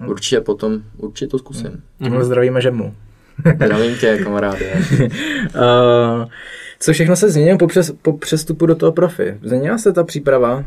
[0.06, 1.82] Určitě potom, určitě to zkusím.
[2.00, 2.22] Mm-hmm.
[2.22, 2.94] Zdravíme žemu.
[3.54, 4.72] Zdravím tě, kamaráde.
[5.00, 6.24] Uh,
[6.80, 9.38] co všechno se změnilo po, přes, po přestupu do toho profi?
[9.42, 10.64] Změnila se ta příprava?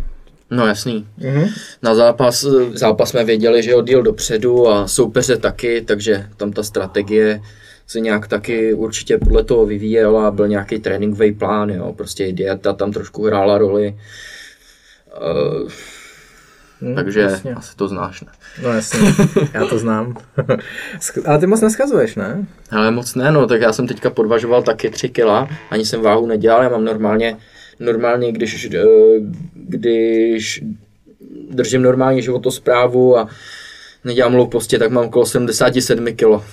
[0.51, 1.07] No jasný.
[1.17, 1.47] Mhm.
[1.83, 7.41] Na zápas, zápas jsme věděli, že odjel dopředu a soupeře taky, takže tam ta strategie
[7.91, 12.91] se nějak taky určitě podle toho vyvíjela, byl nějaký tréninkový plán, jo, prostě dieta tam
[12.91, 13.95] trošku hrála roli.
[15.21, 15.69] Uh,
[16.81, 17.53] Hm, takže jasně.
[17.53, 18.31] asi to znáš, ne?
[18.63, 18.99] No jasně,
[19.53, 20.17] já to znám.
[21.25, 22.45] Ale ty moc neschazuješ, ne?
[22.71, 26.27] Ale moc ne, no, tak já jsem teďka podvažoval taky 3 kila, ani jsem váhu
[26.27, 27.37] nedělal, já mám normálně,
[27.79, 28.83] normálně, když, eh,
[29.53, 30.63] když
[31.51, 33.27] držím normálně životosprávu a
[34.03, 36.45] nedělám hlouposti, tak mám okolo 77 kilo.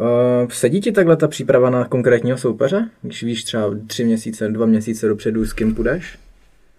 [0.00, 2.88] Uh, sedí ti takhle ta příprava na konkrétního soupeře?
[3.02, 6.18] Když víš třeba tři měsíce, dva měsíce dopředu, s kým půjdeš?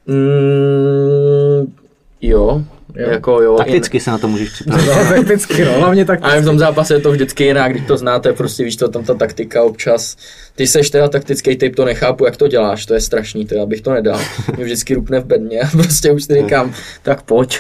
[0.08, 1.74] Mm,
[2.22, 2.64] jo,
[2.96, 3.10] Jo.
[3.10, 3.58] jako jo.
[3.58, 4.86] Takticky se na to můžeš připravit.
[4.88, 6.20] No, takticky, no, hlavně tak.
[6.22, 9.04] A v tom zápase je to vždycky jinak, když to znáte, prostě víš to, tam
[9.04, 10.18] ta taktika občas.
[10.56, 13.66] Ty seš teda taktický typ, to nechápu, jak to děláš, to je strašný, to já
[13.66, 14.20] bych to nedal.
[14.56, 17.60] Mě vždycky rupne v bedně a prostě už si říkám, tak pojď.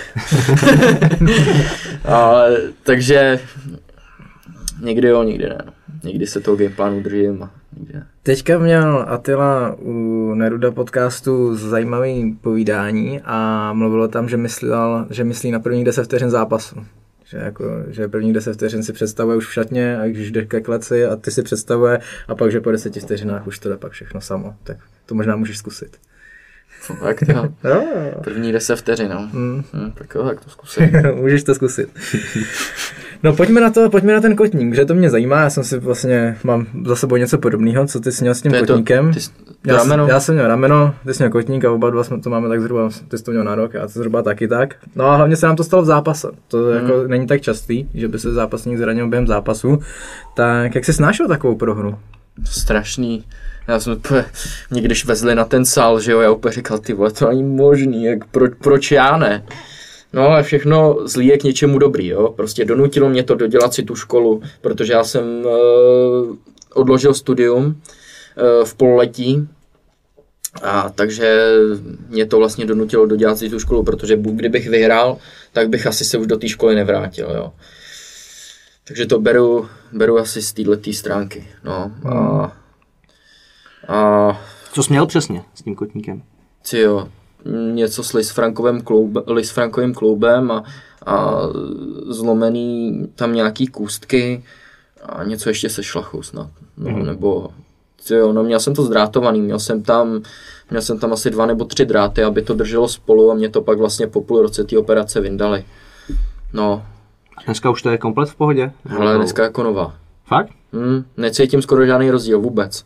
[2.06, 2.44] a,
[2.84, 3.40] takže
[4.82, 5.58] někdy jo, někdy ne.
[5.66, 5.74] no.
[6.04, 8.08] Někdy se toho gameplánu držím a někdy ne.
[8.24, 15.52] Teďka měl Attila u Neruda podcastu zajímavý povídání a mluvilo tam, že myslel, že myslí
[15.52, 16.76] na prvních 10 vteřin zápasu.
[17.26, 20.62] Že, jako, že prvních 10 vteřin si představuje už v šatně a když jde ke
[20.62, 23.92] kleci a ty si představuje a pak, že po 10 vteřinách už to jde pak
[23.92, 24.56] všechno samo.
[24.64, 25.98] Tak to možná můžeš zkusit.
[26.90, 27.84] No, tak to, Jo,
[28.24, 29.30] první 10 vteřin, no.
[29.34, 29.64] Mm.
[29.74, 30.92] Hm, tak jo, tak to zkusím.
[31.16, 31.90] Můžeš to zkusit.
[33.24, 35.80] No pojďme na to, pojďme na ten kotník, že to mě zajímá, já jsem si
[35.80, 38.74] vlastně, mám za sebou něco podobného, co ty jsi měl s tím To je to-
[38.74, 39.14] kotníkem.
[39.14, 39.32] ty jsi-
[39.68, 40.04] já, rameno?
[40.06, 42.50] Jsem, já jsem měl rameno, ty jsi měl kotník a oba dva jsme to máme
[42.50, 44.76] tak zhruba, ty jsi to měl na rok, já to zhruba taky tak.
[44.96, 46.74] No a hlavně se nám to stalo v zápase, to Hmm.
[46.76, 49.80] jako není tak častý, že by se zápasník zranil během zápasu.
[50.36, 51.96] Tak jak jsi snášel takovou prohru?
[52.46, 53.24] strašný.
[53.68, 53.98] Já jsem
[54.72, 57.44] mě když vezli na ten sál, že jo, já úplně říkal, ty vole, to není
[57.44, 59.44] možný, jak, proč, proč já ne?
[60.14, 62.30] No ale všechno zlý je k něčemu dobrý, jo.
[62.30, 66.36] Prostě donutilo mě to dodělat si tu školu, protože já jsem uh,
[66.74, 69.48] odložil studium uh, v pololetí,
[70.64, 71.54] a takže
[72.10, 75.18] mě to vlastně donutilo dodělat si tu školu, protože bu- kdybych vyhrál,
[75.54, 77.54] tak bych asi se už do té školy nevrátil, jo.
[78.88, 81.92] Takže to beru, beru asi z této stránky, no.
[82.12, 82.58] A,
[83.88, 84.42] a
[84.72, 86.24] Co jsi měl přesně s tím kotníkem?
[86.70, 87.08] Ty jo,
[87.74, 90.64] něco s Lis Frankovým, klub, Lis Frankovým klubem a,
[91.06, 91.42] a
[92.08, 94.44] zlomený tam nějaký kůstky
[95.04, 96.50] a něco ještě se šlachou snad.
[96.78, 97.06] No, mm.
[97.06, 97.50] nebo
[98.10, 100.22] jo, no měl jsem to zdrátovaný, měl jsem tam
[100.70, 103.62] měl jsem tam asi dva nebo tři dráty, aby to drželo spolu a mě to
[103.62, 105.66] pak vlastně po půl roce té operace vyndali.
[106.54, 106.86] No,
[107.38, 108.72] A dneska už to je komplet v pohodě?
[108.98, 109.96] ale dneska jako nová.
[110.26, 110.50] Fakt?
[110.74, 112.86] Hmm, necítím skoro žádný rozdíl vůbec.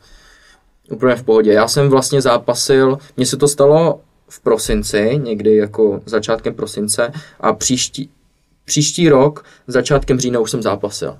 [0.91, 1.53] Úplně v pohodě.
[1.53, 3.99] Já jsem vlastně zápasil, mně se to stalo
[4.31, 8.09] v prosinci, někdy jako začátkem prosince a příští,
[8.65, 11.17] příští rok, začátkem října už jsem zápasil.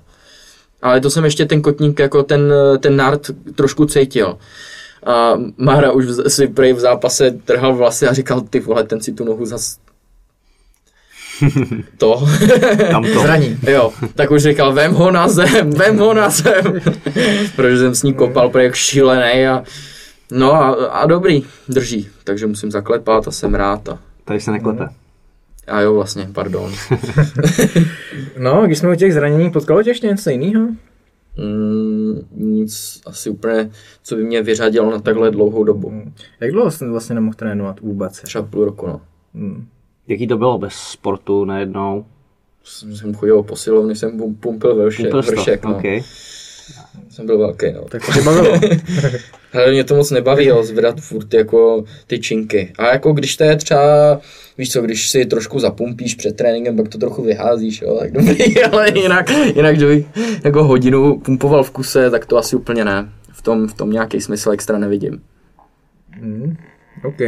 [0.82, 4.38] Ale to jsem ještě ten kotník, jako ten, ten nart trošku cítil.
[5.06, 9.00] A Mára už v- si prej v zápase trhal vlasy a říkal, ty vole, ten
[9.00, 9.78] si tu nohu zas...
[11.98, 12.28] to.
[12.90, 13.20] Tam to.
[13.22, 13.58] Zraní.
[13.62, 16.62] Jo, tak už říkal, vem ho na zem, vem ho na zem.
[17.56, 19.64] Protože jsem s ní kopal jak šílený a
[20.38, 24.88] no a, a dobrý, drží, takže musím zaklepat a jsem rád a, Tady se neklepe.
[25.66, 26.72] a jo vlastně, pardon.
[28.38, 30.68] No, když jsme u těch zranění, potkalo tě ještě něco jiného?
[31.36, 33.70] Mm, nic asi úplně,
[34.02, 35.92] co by mě vyřadilo na takhle dlouhou dobu.
[36.40, 38.20] Jak dlouho jsi vlastně nemohl trénovat vůbec?
[38.20, 39.00] Třeba půl roku, no.
[39.34, 39.66] Hmm.
[40.08, 42.04] Jaký to bylo bez sportu najednou?
[42.64, 45.76] Jsem chodil o posilovny, jsem pum- pumpil vršek, Pumpil vršek no.
[45.76, 46.00] Okay.
[47.10, 47.84] Jsem byl velký, no.
[47.84, 48.60] Tak to tě bavilo.
[49.52, 52.72] Ale mě to moc nebaví, jo, zvedat furt jako ty činky.
[52.78, 54.20] A jako když to je třeba,
[54.58, 58.64] víš co, když si trošku zapumpíš před tréninkem, pak to trochu vyházíš, jo, tak dobrý,
[58.72, 60.06] ale jinak, jinak, že bych
[60.44, 63.08] jako hodinu pumpoval v kuse, tak to asi úplně ne.
[63.32, 65.22] V tom, v tom nějaký smysl extra nevidím.
[66.10, 66.56] Hmm.
[67.04, 67.20] OK.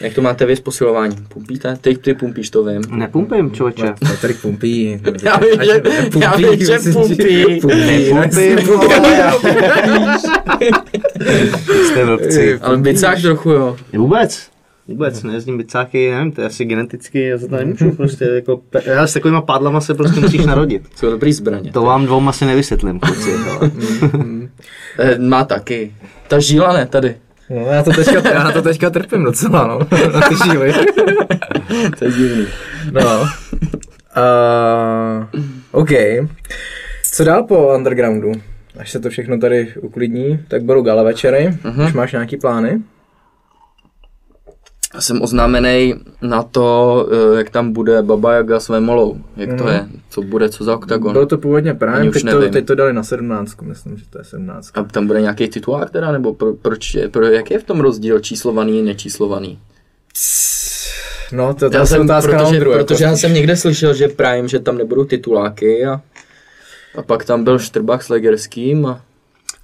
[0.00, 1.26] Jak to máte vy s posilováním?
[1.28, 1.76] Pumpíte?
[1.80, 2.82] Ty, ty pumpíš, to vím.
[2.90, 3.94] Nepumpím, člověče.
[4.00, 5.00] Patrik pumpí.
[5.22, 5.82] Já vím, že,
[6.20, 7.60] já vím, že pumpí.
[7.60, 8.12] Pumpí.
[8.14, 9.34] Nepumpím, vole, já-
[11.90, 12.58] Jste vlbci.
[12.62, 13.76] Ale bicáš trochu, jo.
[13.92, 14.48] Vůbec.
[14.88, 19.06] Vůbec, nejezdím bicáky, nevím, to je asi geneticky, já za to nemůžu prostě, jako, já
[19.06, 20.82] s takovýma pádlama se prostě musíš narodit.
[20.96, 21.72] Jsou dobrý zbraně.
[21.72, 23.30] To vám dvou asi nevysvětlím, kluci.
[23.34, 23.70] ale-
[24.98, 25.94] Eh, Má taky.
[26.28, 27.14] Ta žíla ne, tady.
[27.50, 29.78] No, já, to teďka, já na to teďka trpím docela, no.
[30.14, 30.72] Na ty žíly.
[31.98, 32.46] To je divný.
[32.92, 33.20] No.
[34.16, 35.26] Uh,
[35.72, 35.90] OK.
[37.12, 38.32] Co dál po undergroundu?
[38.78, 41.50] Až se to všechno tady uklidní, tak budou gala večery.
[41.64, 41.86] Uh-huh.
[41.86, 42.80] Už máš nějaký plány?
[44.96, 49.16] Já jsem oznámený na to, eh, jak tam bude Baba Yaga s Vemolou.
[49.36, 49.72] Jak to Mhm.
[49.72, 49.86] je?
[50.10, 51.12] Co bude, co za oktagon?
[51.12, 54.24] Bylo to původně Prime, teď to, teď to dali na 17, myslím, že to je
[54.24, 54.70] 17.
[54.78, 57.80] A tam bude nějaký titulák teda, nebo pro, proč je, pro, jak je v tom
[57.80, 59.58] rozdíl číslovaný a nečíslovaný?
[61.32, 63.20] No, to, to Já jsem, otázka na protože, Ondru, jako protože já spíš.
[63.20, 66.00] jsem někde slyšel, že Prime, že tam nebudou tituláky a,
[66.98, 69.00] a pak tam byl Štrbach s Legerským a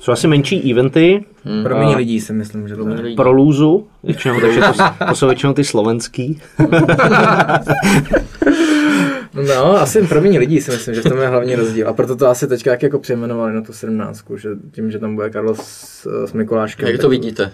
[0.03, 1.25] Jsou asi menší eventy
[1.63, 3.17] Pro A- méně lidí si myslím, že to je.
[3.17, 6.41] pro lůzu, většinou, takže to, to jsou většinou ty slovenský.
[9.49, 11.89] No, asi pro méně lidí si myslím, že v tom je hlavní rozdíl.
[11.89, 15.15] A proto to asi teďka jak jako přejmenovali na tu 17, že tím, že tam
[15.15, 16.87] bude Karlo s, s Mikuláškem.
[16.87, 17.53] jak tak to vidíte?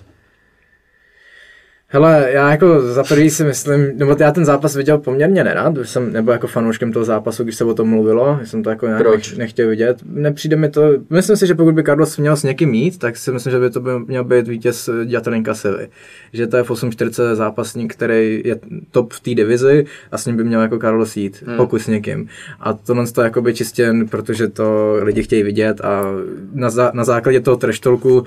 [1.90, 5.90] Hele, já jako za prvý si myslím, nebo já ten zápas viděl poměrně nerad, už
[5.90, 9.02] jsem nebyl jako fanouškem toho zápasu, když se o tom mluvilo, jsem to jako nějak
[9.02, 9.32] Proč?
[9.32, 9.98] nech- nechtěl vidět.
[10.06, 13.32] Nepřijde mi to, myslím si, že pokud by Carlos měl s někým mít, tak si
[13.32, 15.88] myslím, že by to by měl být vítěz Jatelinka Sevy.
[16.32, 18.56] Že to je v 8.40 zápasník, který je
[18.90, 21.56] top v té divizi a s ním by měl jako Carlos jít, hmm.
[21.56, 22.28] pokud s někým.
[22.60, 26.04] A tohle to jako by čistě, protože to lidi chtějí vidět a
[26.52, 28.24] na, zá, na základě toho treštolku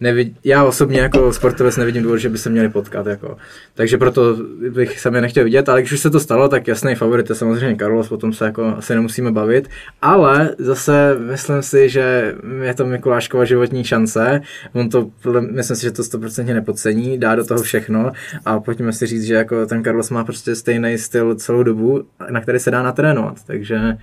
[0.00, 3.06] nevid, já osobně jako sportovec nevidím důvod, že by se měli potkat.
[3.06, 3.36] Jako.
[3.74, 4.36] Takže proto
[4.70, 7.34] bych se je nechtěl vidět, ale když už se to stalo, tak jasný favorit je
[7.34, 9.68] samozřejmě Carlos, potom se jako asi nemusíme bavit.
[10.02, 14.40] Ale zase myslím si, že je to Mikuláškova životní šance.
[14.72, 15.10] On to,
[15.50, 18.12] myslím si, že to 100% nepodcení, dá do toho všechno
[18.44, 22.40] a pojďme si říct, že jako ten Carlos má prostě stejný styl celou dobu, na
[22.40, 23.36] který se dá natrénovat.
[23.46, 23.96] Takže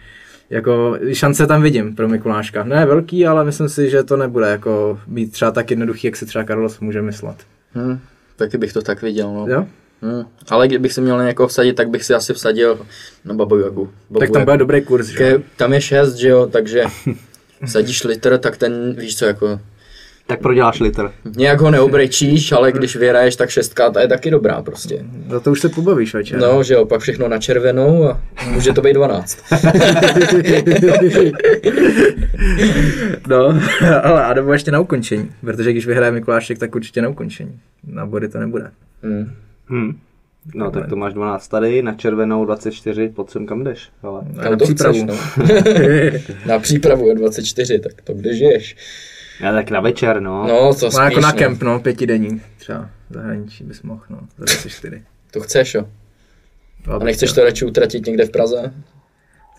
[0.50, 2.64] jako šance tam vidím pro Mikuláška.
[2.64, 6.26] Ne velký, ale myslím si, že to nebude jako být třeba tak jednoduchý, jak si
[6.26, 7.36] třeba Carlos může myslet.
[7.76, 8.00] Hm,
[8.36, 9.48] taky bych to tak viděl, no.
[9.48, 9.66] Jo?
[10.02, 10.26] Hm.
[10.50, 12.80] Ale kdybych se měl někoho vsadit, tak bych si asi vsadil
[13.26, 13.90] na Babu Jagu.
[14.10, 15.42] Babu Tak tam bude dobrý kurz, že?
[15.58, 16.84] Tam je 6, že jo, takže
[17.66, 19.60] vsadíš litr, tak ten, víš co, jako
[20.28, 21.12] Tak proděláš litr.
[21.38, 25.06] nějak ho neobrečíš, ale když vyhraješ, tak šestka, ta je taky dobrá prostě.
[25.30, 26.40] Za to už se pobavíš večer.
[26.40, 28.22] No, že jo, pak všechno na červenou a
[28.52, 29.40] může to být 12.
[33.28, 33.60] no,
[34.04, 37.60] ale a nebo ještě na ukončení, protože když vyhraje Mikulášek, tak určitě na ukončení.
[37.88, 38.72] Na body to nebude.
[39.04, 39.32] Hm.
[39.70, 40.00] Hm.
[40.56, 43.90] No tak to máš 12 tady, na červenou 24, pod sem kam jdeš.
[44.04, 44.22] Ale...
[44.42, 44.94] Kam na to přípravu.
[44.94, 45.16] chceš, no.
[46.46, 48.76] na přípravu je 24, tak to kde žiješ?
[49.40, 50.48] Já tak na večer, no.
[50.48, 51.38] No, to No, spíš, jako na no.
[51.38, 52.42] kemp, no, pětidenní.
[52.58, 55.02] Třeba zahraničí bys mohl, no, za 24.
[55.32, 55.86] To chceš, jo.
[56.88, 58.74] A nechceš to radši utratit někde v Praze?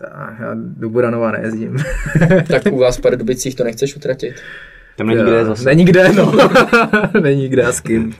[0.01, 1.77] Tak, já do Buranova nejezdím.
[2.47, 4.35] Tak u vás v Pardubicích to nechceš utratit?
[4.97, 5.65] Tam není kde zase.
[5.65, 6.33] Není kde, no.
[7.21, 8.15] Není kde a s kým.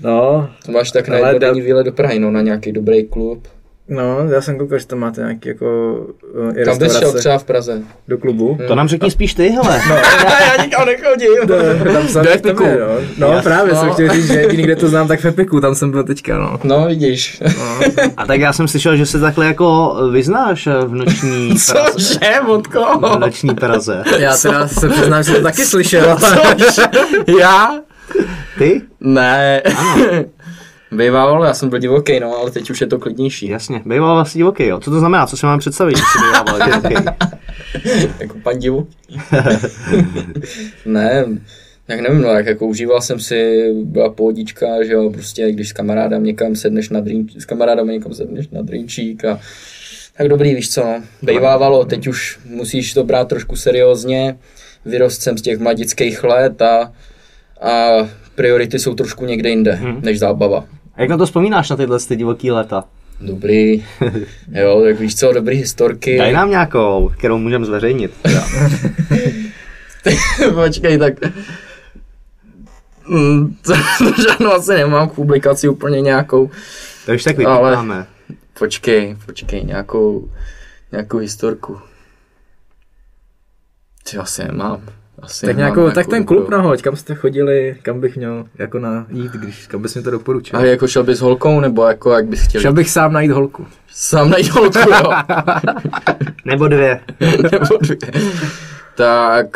[0.00, 3.48] No, To máš tak na jednodenní výlet do Prahy, no, na nějaký dobrý klub.
[3.88, 5.96] No, já jsem koukal, že tam máte nějaký jako
[6.34, 7.82] uh, i Kam bys šel třeba v Praze?
[8.08, 8.58] do klubu.
[8.68, 9.80] To nám řekni spíš ty, hele.
[9.88, 9.96] No.
[10.56, 11.32] já nikam nechodím.
[11.94, 12.64] Tam jsem Do Epiku.
[12.64, 12.70] no.
[13.18, 13.42] no Jasně.
[13.50, 13.80] právě No.
[13.80, 16.38] jsem chtěl říct, že jediný, kde to znám, tak v Epiku, tam jsem byl teďka,
[16.38, 16.60] no.
[16.64, 17.42] No, vidíš.
[18.16, 21.90] A tak já jsem slyšel, že se takhle jako vyznáš v noční Praze.
[21.92, 24.02] Cože, od V noční Praze.
[24.18, 26.16] Já teda se přiznám, že jsem to taky slyšel.
[27.40, 27.70] Já?
[28.58, 28.82] Ty?
[29.00, 29.62] Ne.
[30.96, 33.48] Bývával, já jsem byl divoký, no, ale teď už je to klidnější.
[33.48, 34.80] Jasně, býval vlastně divoký, jo.
[34.80, 35.26] Co to znamená?
[35.26, 36.94] Co si mám představit, že býval divoký?
[38.20, 38.86] jako pan divu.
[40.86, 41.24] ne,
[41.86, 45.72] tak nevím, no, jak jako užíval jsem si, byla pohodička, že jo, prostě když s
[45.72, 49.40] kamarádem někam sedneš na drink, s kamarádem někam sedneš na drinčík a
[50.16, 51.02] tak dobrý, víš co, no.
[51.22, 54.36] Bejvávalo, teď už musíš to brát trošku seriózně,
[54.84, 56.92] vyrost jsem z těch mladických let a,
[57.60, 57.88] a
[58.34, 60.00] priority jsou trošku někde jinde, Hmm.
[60.02, 60.64] než zábava.
[60.96, 62.84] A jak na to vzpomínáš na tyhle ty divoký léta?
[63.20, 63.84] Dobrý,
[64.52, 66.18] jo, tak víš co, dobrý historky.
[66.18, 68.12] Daj nám nějakou, kterou můžeme zveřejnit.
[70.54, 71.14] Počkej, tak...
[73.08, 76.50] Mm, to, to žádnou asi nemám k publikaci úplně nějakou.
[77.06, 78.06] To už tak Ale- vypítáme.
[78.58, 80.30] Počkej, počkej, nějakou,
[80.92, 81.78] nějakou historku.
[84.10, 84.82] Ty asi nemám.
[85.24, 86.56] Asi Tak, nějakou, tak ten klub dobrou.
[86.56, 90.10] nahoď, kam jste chodili, kam bych měl jako na jít, když, kam bys mi to
[90.10, 90.58] doporučil.
[90.58, 92.60] A jako šel bys s holkou, nebo jako jak bys chtěl?
[92.60, 93.66] Šel bych sám najít holku.
[93.88, 95.10] Sám najít holku, jo.
[96.44, 97.00] Nebo dvě.
[97.52, 97.96] nebo dvě.
[98.94, 99.46] Tak,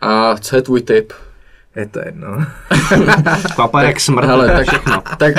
[0.00, 1.12] a co je tvůj tip?
[1.76, 2.38] Je to jedno.
[3.56, 4.26] Papa jak smrt.
[4.26, 5.02] Hele, tak tak, všechno.
[5.18, 5.34] tak,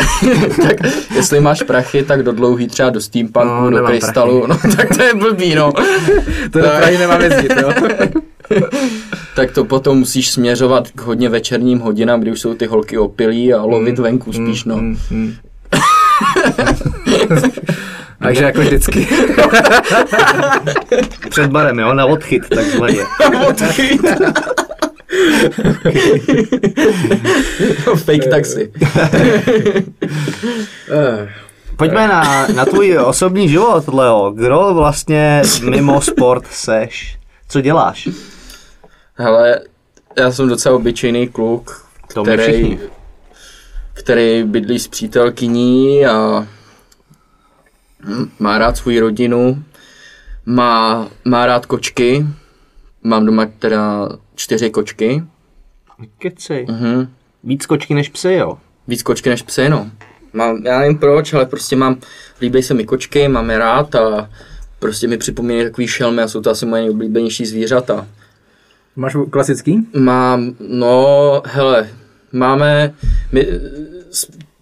[0.64, 4.98] tak, jestli máš prachy, tak do dlouhý třeba do steampunku, No, do krystalu, no tak
[4.98, 5.72] to je blbý, no.
[6.52, 7.70] To do Prahy nemám jezdit, jo.
[9.36, 13.54] tak to potom musíš směřovat k hodně večerním hodinám, kdy už jsou ty holky opilí
[13.54, 14.78] a lovit venku spíš, no.
[14.78, 15.34] Mm, mm.
[18.24, 19.08] Takže jako vždycky.
[21.30, 23.00] Před barem, jo, na odchyt, takzvaně.
[28.06, 28.72] Fake taxi.
[30.92, 31.30] Eh,
[31.78, 34.32] Pojďme na, na tvůj osobní život, Leo.
[34.32, 37.18] Kdo vlastně mimo sport seš?
[37.50, 38.10] Co děláš?
[39.22, 39.62] Hele,
[40.18, 41.86] já jsem docela obyčejný kluk,
[42.24, 42.80] který,
[43.94, 46.48] který bydlí s přítelkyní a
[48.04, 49.64] hm, má rád svou rodinu,
[50.46, 52.26] má, má rád kočky,
[53.04, 55.24] mám doma teda čtyři kočky,
[56.18, 56.66] Kecej.
[56.70, 57.14] mhm.
[57.44, 58.58] Víc kočky než psy, jo?
[58.88, 59.92] víc kočky než psy, no.
[60.34, 61.98] Mám, já nevím proč, ale prostě mám,
[62.42, 64.30] líbí se mi kočky, mám je rád a
[64.80, 68.08] prostě mi připomínají takový šelmy a jsou to asi moje nejoblíbenější zvířata.
[68.96, 69.88] Máš klasický?
[69.94, 71.90] Mám, no, hele,
[72.32, 72.94] máme,
[73.32, 73.48] my,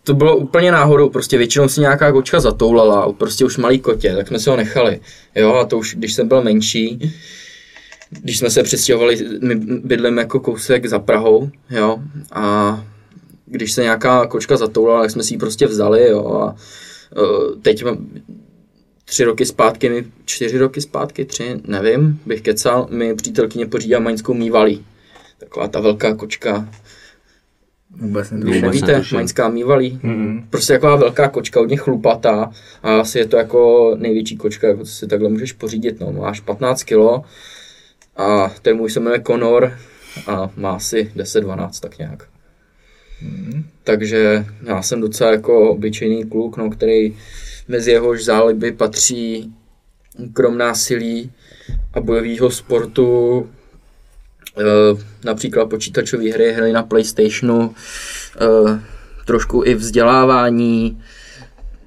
[0.04, 4.28] to bylo úplně náhodou, prostě většinou si nějaká kočka zatoulala, prostě už malý kotě, tak
[4.28, 5.00] jsme si ho nechali,
[5.36, 7.14] jo, a to už, když jsem byl menší,
[8.10, 12.00] když jsme se přestěhovali, my bydlíme jako kousek za Prahou, jo,
[12.32, 12.86] a
[13.46, 16.56] když se nějaká kočka zatoulala, tak jsme si ji prostě vzali, jo, a
[17.22, 17.84] uh, teď
[19.10, 24.34] tři roky zpátky, mi, čtyři roky zpátky, tři, nevím, bych kecal, mi přítelkyně pořídila maňskou
[24.34, 24.86] mývalí.
[25.38, 26.70] Taková ta velká kočka,
[27.92, 28.62] Vůbec Vůbec netuším.
[28.62, 29.16] nevíte, netuším.
[29.18, 30.00] maňská mývalí.
[30.04, 30.48] Mm.
[30.50, 32.52] Prostě taková velká kočka, hodně chlupatá
[32.84, 36.40] a asi je to jako největší kočka, jako co si takhle můžeš pořídit, no, máš
[36.40, 37.24] 15 kilo
[38.18, 39.78] a ten můj se jmenuje Conor
[40.28, 42.28] a má asi 10-12 tak nějak.
[43.84, 47.18] Takže já jsem docela jako obyčejný kluk, no, který
[47.70, 49.54] mezi jehož záliby patří
[50.34, 51.32] krom násilí
[51.94, 53.50] a bojového sportu
[54.58, 54.64] eh,
[55.24, 57.76] například počítačové hry, hry na Playstationu,
[58.42, 58.80] eh,
[59.26, 61.02] trošku i vzdělávání,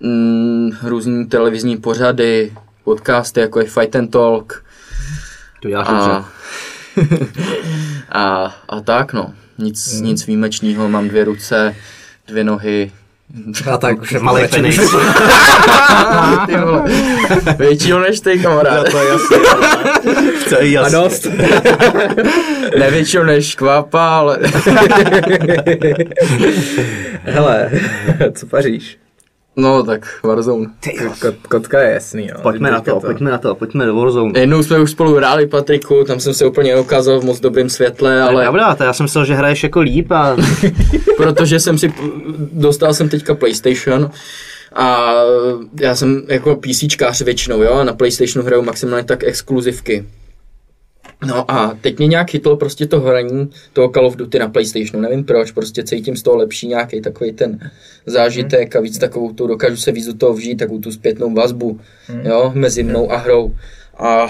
[0.01, 2.53] mm, různý televizní pořady,
[2.85, 4.64] podcasty jako je Fight and Talk
[5.62, 6.11] To děláš dobře.
[6.11, 6.28] a,
[8.22, 9.35] a, a tak no.
[9.59, 11.76] Nic, nic výjimečného, mám dvě ruce,
[12.26, 12.93] dvě nohy,
[13.72, 14.76] A tak už Malý penis.
[16.47, 16.83] ty vole.
[17.59, 18.91] Většího než ty, kamarád.
[18.91, 19.37] to je jasný.
[20.49, 20.93] To je A jasný.
[20.99, 21.26] dost.
[22.78, 24.39] Ne většího než kvápa, ale...
[27.24, 27.70] Hele,
[28.35, 28.99] co paříš?
[29.57, 30.66] No tak Warzone.
[31.20, 32.36] Kot, kotka je jasný, jo.
[32.42, 34.40] Pojďme na Teďka to, pojďme na to, pojďme do Warzone.
[34.40, 38.22] Jednou jsme už spolu hráli, Patriku, tam jsem se úplně ukázal v moc dobrém světle,
[38.22, 40.36] Ale ale pravda, to já jsem myslel, že hraješ jako líp a
[41.16, 41.92] protože jsem si,
[42.53, 44.11] dostal jsem teďka PlayStation
[44.74, 45.14] a
[45.80, 50.05] já jsem jako PCčkář většinou, jo, a na PlayStationu hraju maximálně tak exkluzivky.
[51.27, 55.01] No a teď mě nějak chytlo prostě to hraní toho Call of Duty na PlayStationu,
[55.01, 57.70] nevím proč, prostě cítím z toho lepší nějaký takový ten
[58.07, 61.81] zážitek a víc takovou tu, dokážu se víc do toho vžít, takovou tu zpětnou vazbu,
[62.23, 63.55] jo, mezi mnou a hrou.
[63.99, 64.27] A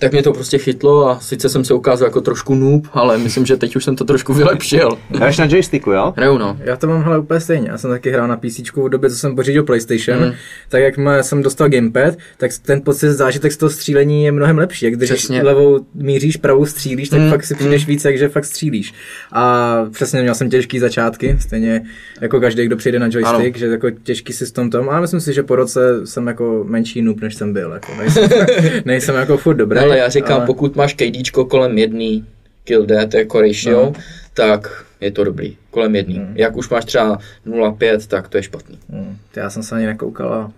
[0.00, 3.46] tak mě to prostě chytlo a sice jsem se ukázal jako trošku noob, ale myslím,
[3.46, 4.98] že teď už jsem to trošku vylepšil.
[5.14, 6.14] hraješ na joysticku, jo?
[6.16, 6.56] Hraju no.
[6.60, 7.68] Já to mám hele úplně stejně.
[7.68, 10.18] Já jsem taky hrál na PC v době, co jsem pořídil PlayStation.
[10.24, 10.32] Mm.
[10.68, 14.58] Tak jak má, jsem dostal gamepad, tak ten pocit zážitek z toho střílení je mnohem
[14.58, 14.84] lepší.
[14.84, 15.42] Jak když Přesně.
[15.42, 17.30] levou míříš, pravou střílíš, tak Mm, mm.
[17.30, 18.94] fakt si přijdeš víc, jak že fakt střílíš.
[19.32, 21.82] A přesně měl jsem těžký začátky, stejně
[22.20, 23.26] jako každý, kdo přijde na joystick,
[23.56, 23.58] Ano.
[23.58, 24.88] že jako těžký systém tom.
[24.88, 27.72] Ale myslím si, že po roce jsem jako menší noob, než jsem byl.
[27.72, 28.28] Jako nejsem,
[28.84, 29.85] nejsem jako furt dobrý.
[29.86, 30.46] Ale já říkám, ale...
[30.46, 32.24] pokud máš KDčko kolem jedný
[32.64, 33.92] kill death jako ratio, No.
[34.34, 36.26] tak je to dobrý, kolem jedný.
[36.34, 38.78] Jak už máš třeba 0,5, tak to je špatný.
[38.90, 40.50] Hmm, ty já jsem se ani nekoukal a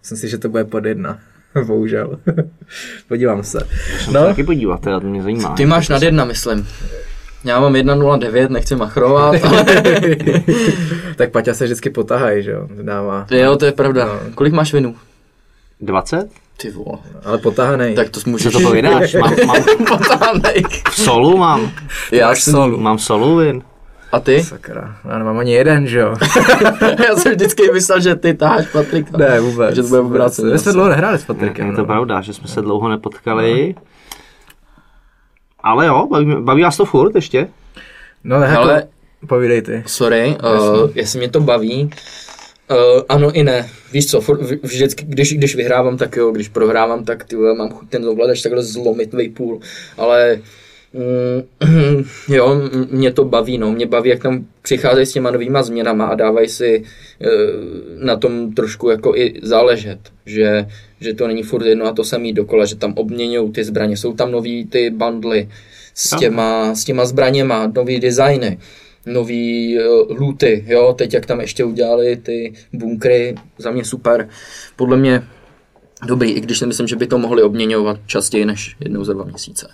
[0.00, 1.18] myslím si, že to bude pod jedna.
[1.66, 2.18] Bohužel.
[3.08, 3.58] Podívám se.
[4.06, 4.20] No.
[4.20, 5.54] No, Taky podívat, teda to mě zajímá.
[5.54, 6.68] Ty máš nad jedna, myslím.
[7.44, 9.64] Já mám 1,09, nechci machrovat, ale
[11.16, 13.26] tak Paťa se vždycky potahají, že jo, dává.
[13.30, 14.20] jo, to je pravda.
[14.34, 14.96] Kolik máš vinu?
[15.80, 16.28] 20?
[16.60, 16.98] Ty vole.
[17.24, 17.94] Ale potahanej.
[17.94, 18.52] Tak to Co můžeš...
[18.52, 19.14] to povídáš?
[19.14, 20.62] Mám, mám potáhnej.
[20.90, 21.70] v solu mám.
[22.12, 22.82] Já jsem...
[22.82, 23.62] Mám solu vin.
[24.12, 24.44] A ty?
[24.44, 26.14] Sakra, já nemám ani jeden, že jo.
[27.08, 29.18] Já jsem vždycky myslel, že ty taháš Patrika.
[29.18, 29.74] ne, vůbec.
[29.74, 30.52] Že to bude obráceně.
[30.52, 31.66] My jsme dlouho nehráli s Patrikem.
[31.66, 31.86] Je to no.
[31.86, 33.74] pravda, že jsme se dlouho nepotkali.
[35.60, 37.48] Ale jo, baví, baví vás to furt ještě?
[38.24, 38.84] No, jako, Ale
[39.28, 39.82] povídej ty.
[39.86, 40.36] Sorry,
[40.82, 41.90] uh, jestli mě to baví.
[42.70, 43.68] Uh, ano i ne.
[43.92, 47.68] Víš co, v- vždycky, když, když vyhrávám, tak jo, když prohrávám, tak ty vole, mám
[47.70, 49.60] chuť ten ovladač takhle zlomit vejpůl.
[49.96, 50.40] Ale
[50.92, 52.56] mm, jo,
[52.90, 53.72] mě to baví, no.
[53.72, 58.54] Mě baví, jak tam přicházejí s těma novýma změnama a dávají si uh, na tom
[58.54, 59.98] trošku jako i záležet.
[60.26, 60.66] Že,
[61.00, 63.96] že to není furt jedno a to samý dokola, že tam obměňují ty zbraně.
[63.96, 65.48] Jsou tam nový ty bundly
[65.94, 66.18] s Jo.
[66.18, 68.58] těma, s těma zbraněma, nový designy.
[69.06, 74.28] Nový uh, luty, jo, teď jak tam ještě udělali ty bunkry, za mě super.
[74.76, 75.22] Podle mě
[76.06, 79.24] dobrý, i když si myslím, že by to mohli obměňovat častěji než jednou za dva
[79.24, 79.68] měsíce.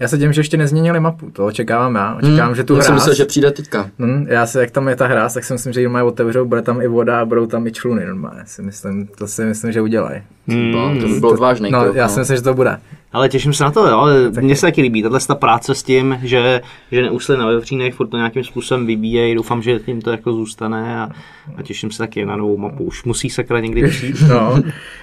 [0.00, 2.14] Já se tím, že ještě nezměnili mapu, to očekávám já.
[2.14, 3.90] Očekávám, Hmm, že tu já jsem myslel, že přijde teďka.
[3.98, 6.44] Hmm, já se, jak tam je ta hra, tak si myslím, že ji mají otevřou,
[6.44, 8.42] bude tam i voda a budou tam i čluny normálně.
[8.46, 10.22] Si myslím, to si myslím, že udělají.
[10.48, 12.78] Hmm, to by byl odvážný No, krok, já si myslím, že to bude.
[13.12, 14.06] Ale těším se na to, jo.
[14.40, 16.60] Mně se taky líbí tahle ta práce s tím, že,
[16.92, 19.34] že neusli na vevřínech, furt to nějakým způsobem vybíjejí.
[19.34, 21.08] Doufám, že tím to jako zůstane a,
[21.56, 22.84] a těším se taky na novou mapu.
[22.84, 24.16] Už musí sakra někdy přijít.
[24.28, 24.58] No,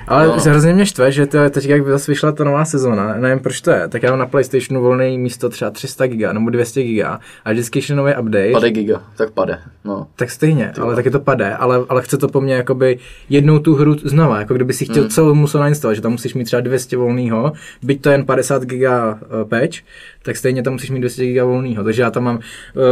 [0.08, 0.36] ale No.
[0.36, 0.42] no.
[0.52, 3.72] hrozně mě štve, že to, teď jak zase vyšla ta nová sezóna, nevím proč to
[3.72, 7.52] je, tak já mám na Playstationu volný místo třeba 300 giga nebo 200 giga a
[7.52, 9.60] vždycky, když je nový update, Pade giga, tak pade.
[9.86, 10.08] No.
[10.16, 13.76] tak stejně, ale taky to pade, ale, ale chce to po mně jakoby jednou tu
[13.76, 15.10] hru znova, jako kdyby si chtěl Hmm.
[15.10, 17.52] celou musel nainstalovat, že tam musíš mít třeba 200 volného,
[17.84, 19.78] byť to je jen 50 giga eh, patch,
[20.24, 22.40] tak stejně tam musíš mít 200 giga volného, takže já tam mám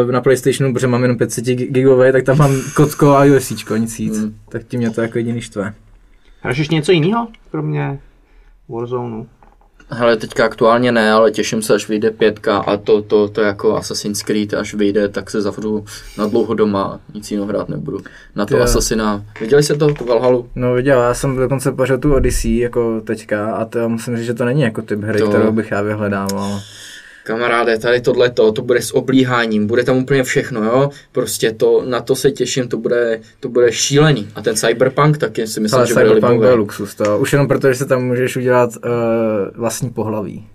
[0.07, 3.97] eh, na Playstationu, protože mám jenom 500 gigový, tak tam mám kocko a USCčko, nic
[3.99, 4.35] víc, Hmm.
[4.49, 5.73] tak tím mě to jako jediný štve.
[6.41, 7.99] Hraješ ještě něco jiného, kromě
[8.69, 9.25] Warzone?
[9.89, 13.75] Hele, teďka aktuálně ne, ale těším se, až vyjde pětka a to, to, to jako
[13.77, 15.85] Assassin's Creed, až vyjde, tak se zavřu
[16.17, 17.99] na dlouho doma, nic jiného hrát nebudu.
[18.35, 18.61] Na to.
[18.61, 19.23] Assassina.
[19.41, 20.49] Viděli jste to, tu Valhalu?
[20.55, 24.33] No viděl, já jsem dokonce pořád tu Odyssey jako teďka a to musím říct, že
[24.33, 26.59] to není jako typ hry, To- kterou bych já vyhledával.
[27.27, 30.89] Kamaráde, tady tohle to, to bude s oblíháním, bude tam úplně všechno, jo?
[31.11, 34.27] Prostě to, na to se těším, to bude, to bude šílený.
[34.35, 37.47] A ten Cyberpunk taky si myslím, Ale že bude Cyberpunk byl luxus, to už jenom
[37.47, 38.91] proto, že se tam můžeš udělat uh,
[39.55, 40.47] vlastní pohlaví.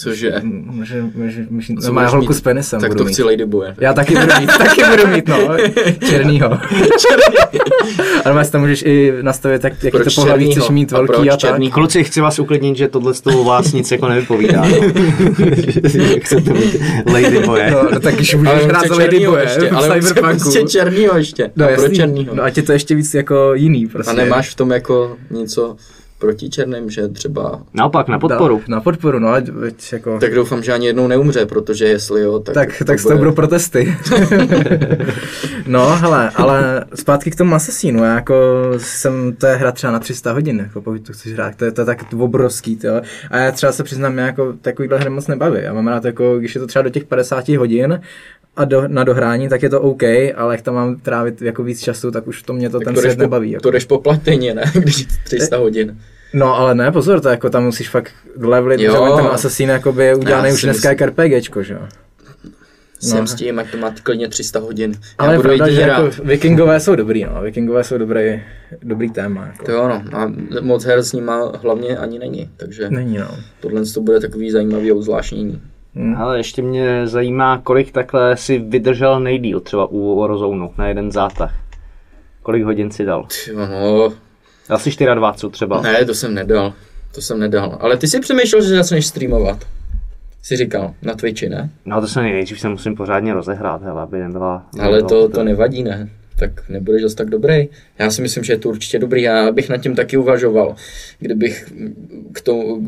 [0.00, 0.32] Cože?
[0.42, 2.34] Může, může, může, Co no, má holku mít?
[2.34, 3.12] s penisem Tak to mít.
[3.12, 3.74] chci Ladyboye.
[3.80, 5.38] Já taky budu mít, taky budu mít, no,
[6.08, 6.58] černýho.
[8.24, 11.28] Ale máš tam můžeš i nastavit, tak, jaký to pohlaví chceš mít A velký proč
[11.28, 11.40] a, tak.
[11.40, 11.72] černýho?
[11.72, 14.64] Kluci, chci vás uklidnit, že tohle z toho vás nic jako nevypovídá.
[16.14, 16.76] Jak chcete mít
[17.12, 17.70] Ladyboye.
[17.70, 20.38] No, no, tak když můžeš hrát chce za černýho Ladyboye ještě, ale Cyberpunku.
[20.38, 21.50] prostě černýho ještě.
[21.56, 21.96] No, a jasný.
[21.96, 22.34] černýho.
[22.34, 24.10] no ať je to ještě víc jako jiný prostě.
[24.10, 25.76] A nemáš v tom jako něco
[26.18, 27.62] proti černým, že třeba...
[27.74, 28.62] Naopak, na podporu.
[28.68, 30.18] Na, na podporu, no, ať, ať jako...
[30.18, 32.54] Tak doufám, že ani jednou neumře, protože jestli jo, tak...
[32.54, 33.94] Tak, tak z toho budou protesty.
[35.66, 38.34] no, hele, ale zpátky k tomu Assassinu, já jako
[38.76, 41.72] jsem, to je hra třeba na 300 hodin, jako pokud to chceš hrát, to je,
[41.72, 42.88] to je tak obrovský, to.
[43.30, 45.58] A já třeba se přiznám, mě jako takovýhle hry moc nebaví.
[45.62, 48.00] Já mám rád jako, když je to třeba do těch 50 hodin,
[48.58, 50.02] a do, na dohrání, tak je to OK,
[50.36, 52.94] ale jak tam mám trávit jako víc času, tak už to mě to tak ten
[52.94, 53.50] to svět po, nebaví.
[53.50, 53.62] Jako.
[53.62, 54.62] to jdeš po platině, ne?
[54.74, 55.98] Když je 300 hodin.
[56.34, 58.92] No ale ne, pozor, to jako tam musíš fakt levelit, Jo.
[58.92, 61.80] že ten Assassin jakoby je udělaný už dneska myslím- jak RPGčko, že jo.
[63.00, 64.90] Jsem s tím, ať to má klidně 300 hodin.
[64.92, 67.42] Já Ale budu pravda, že jako vikingové jsou dobrý, no.
[67.42, 68.42] Vikingové jsou dobrý,
[68.82, 69.46] dobrý téma.
[69.46, 69.64] Jako.
[69.64, 70.18] To jo, no.
[70.18, 73.28] A moc her s nima hlavně ani není, takže Není, no.
[73.60, 75.60] tohle to bude takový zajímavý obzvláštnění.
[76.16, 81.54] Ale ještě mě zajímá, kolik takhle si vydržel nejdíl třeba u Warzone na jeden zátah.
[82.42, 83.26] Kolik hodin si dal?
[83.56, 84.12] No,
[84.68, 85.80] Dal si 24 třeba.
[85.80, 86.72] ne, to jsem nedal.
[87.14, 87.78] To jsem nedal.
[87.80, 89.64] Ale ty si přemýšlel, že začneš streamovat.
[90.42, 91.70] Si říkal, na Twitchi, ne?
[91.84, 94.66] No to se nejdřív se musím pořádně rozehrát, hele, aby nebyla...
[94.80, 96.08] Ale to, to nevadí, ne?
[96.38, 97.68] Tak nebudeš zase tak dobrý.
[97.98, 99.22] Já si myslím, že je to určitě dobrý.
[99.22, 100.74] Já bych nad tím taky uvažoval.
[101.18, 101.72] Kdybych
[102.32, 102.80] k tomu...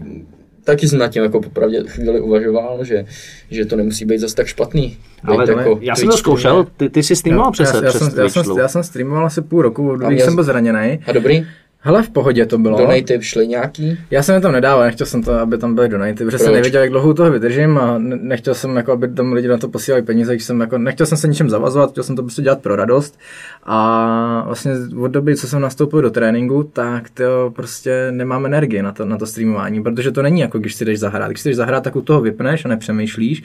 [0.70, 3.04] Taky jsem nad tím jako popravdě chvíli uvažoval, že,
[3.50, 4.98] že to nemusí být zase tak špatný.
[5.24, 7.98] Ale Být jako já jsem to zkoušel, ty, ty jsi streamoval přes, já, já, přes
[8.02, 10.98] jsem, já, jsem, já jsem streamoval asi půl roku, když jsem byl zraněný.
[11.06, 11.46] A dobrý?
[11.82, 12.78] Hele, v pohodě to bylo.
[12.78, 13.98] Donaty šly nějaký?
[14.10, 16.54] Já jsem je tam nedával, nechtěl jsem to, aby tam byly donaty, protože jsem Proč?
[16.54, 19.68] nevěděl, jak dlouho toho vydržím a ne- nechtěl jsem, jako, aby tam lidi na to
[19.68, 22.60] posílali peníze, když jsem jako, nechtěl jsem se ničem zavazovat, chtěl jsem to prostě dělat
[22.62, 23.18] pro radost.
[23.64, 28.92] A vlastně od doby, co jsem nastoupil do tréninku, tak to prostě nemám energii na
[28.92, 31.30] to, na to streamování, protože to není jako když si jdeš zahrát.
[31.30, 33.42] Když si jdeš zahrát, tak u toho vypneš a nepřemýšlíš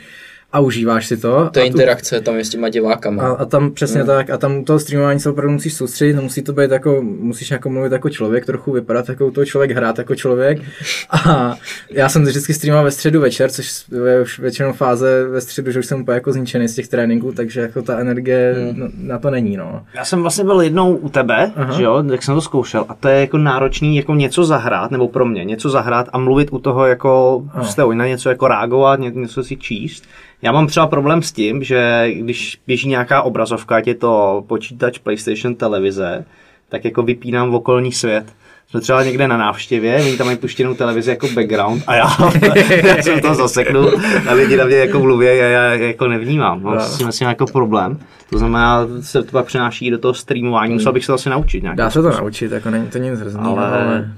[0.52, 1.50] a užíváš si to.
[1.54, 3.24] To je interakce tam je s těma divákama.
[3.24, 4.08] a, a tam přesně hmm.
[4.08, 7.52] tak, a tam u toho streamování se opravdu musíš soustředit, musí to být jako, musíš
[7.52, 10.62] jako mluvit jako člověk, trochu vypadat jako toho člověk, hrát jako člověk.
[11.10, 11.56] A
[11.92, 15.80] já jsem vždycky streamoval ve středu večer, což je už většinou fáze ve středu, že
[15.80, 18.80] už jsem úplně jako zničený z těch tréninků, takže jako ta energie Hmm.
[18.80, 19.86] na, na to není, no.
[19.94, 21.74] Já jsem vlastně byl jednou u tebe, Aha.
[21.74, 25.08] že jo, jak jsem to zkoušel a to je jako náročný jako něco zahrát, nebo
[25.08, 29.12] pro mě, něco zahrát a mluvit u toho jako, prostě na něco jako reagovat, ně,
[29.12, 30.04] něco si číst.
[30.46, 34.98] Já mám třeba problém s tím, že když běží nějaká obrazovka, ať je to počítač,
[34.98, 36.26] PlayStation, televize,
[36.70, 38.26] tak jako vypínám v okolní svět.
[38.70, 42.08] Jsme třeba někde na návštěvě, oni tam mají puštěnou televizi jako background a já,
[42.84, 43.88] já jsem to zaseknu
[44.30, 46.64] a lidi na mě jako mluví a já jako nevnímám.
[46.64, 48.00] Mám s tím asi jako problém.
[48.30, 51.64] To znamená, se to pak přenáší do toho streamování, musel bych se to asi naučit
[51.64, 51.78] nějak.
[51.78, 54.12] Dá se to naučit, jako není to nic hrozného, ale, ale...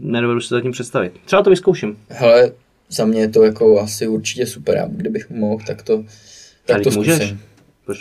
[0.00, 1.12] nedovedu si to zatím představit.
[1.24, 1.96] Třeba to vyzkouším.
[2.08, 2.50] Hele,
[2.90, 4.76] za mě je to jako asi určitě super.
[4.76, 6.04] Já, kdybych mohl, tak to
[6.66, 7.14] Tak to můžeš?
[7.16, 7.40] zkusím.
[7.84, 7.98] Proč?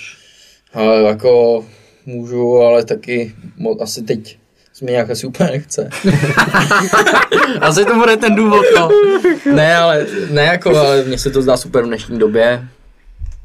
[0.74, 1.66] Ale jako
[2.06, 4.38] můžu, ale taky mo- asi teď
[4.74, 5.90] se mi nějak asi úplně nechce.
[7.62, 8.90] asi to bude ten důvod, no.
[9.54, 12.68] Ne, ale, ne jako, ale mně se to zdá super v dnešní době,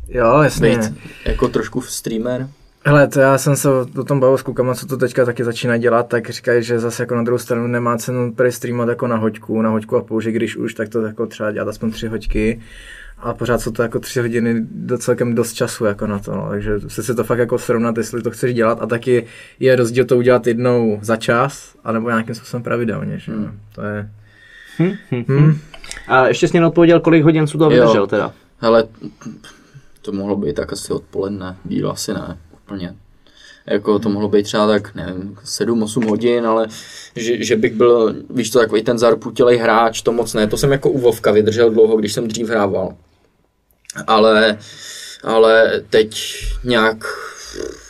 [0.09, 0.69] Jo, jasně.
[0.69, 0.81] být
[1.25, 2.49] jako trošku streamer.
[2.85, 5.77] Hele, to já jsem se o tom bavil s klukama, co to teďka taky začíná
[5.77, 9.17] dělat, tak říkají, že zase jako na druhou stranu nemá cenu prý streamovat jako na
[9.17, 12.61] hoďku, na hoďku a že když už, tak to jako třeba dělat aspoň tři hoďky.
[13.19, 16.47] A pořád jsou to jako tři hodiny do celkem dost času jako na to, no.
[16.51, 19.27] takže se si to fakt jako srovnat, jestli to chceš dělat a taky
[19.61, 23.59] je rozdíl to udělat jednou za čas, anebo nějakým způsobem pravidelně, že hmm.
[23.75, 24.11] to je...
[25.29, 25.59] Hmm.
[26.09, 28.33] A ještě jsi mě neodpověděl, kolik hodin jsi to vydržel teda.
[28.59, 28.85] Hele,
[30.03, 32.39] to mohlo být tak asi odpoledne, díl asi ne,
[32.71, 32.95] úplně.
[33.67, 36.67] Jako to mohlo být třeba tak, nevím, 7-8 hodin, ale
[37.17, 40.47] že, že bych byl, víš to, takový ten zarputilej hráč, to moc ne.
[40.47, 42.95] To jsem jako u Vovka vydržel dlouho, když jsem dřív hrával.
[44.07, 44.59] Ale,
[45.25, 47.05] ale teď nějak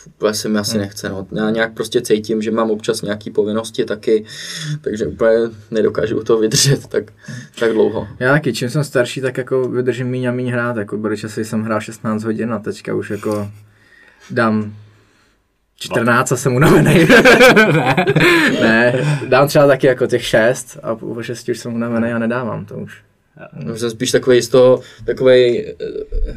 [0.05, 1.09] úplně se mi asi nechce.
[1.09, 1.27] No.
[1.31, 4.25] Já nějak prostě cítím, že mám občas nějaké povinnosti taky,
[4.81, 5.37] takže úplně
[5.71, 7.03] nedokážu to vydržet tak,
[7.59, 8.07] tak dlouho.
[8.19, 11.63] Já taky, čím jsem starší, tak jako vydržím míň a míň hrát, jako časy, jsem
[11.63, 13.51] hrál 16 hodin a teďka už jako
[14.29, 14.73] dám
[15.75, 16.93] 14 a jsem unavený.
[17.75, 18.05] ne,
[18.61, 22.65] ne, dám třeba taky jako těch 6 a po 6 už jsem unavený a nedávám
[22.65, 23.01] to už.
[23.53, 25.65] No, jsem spíš takový z toho, takový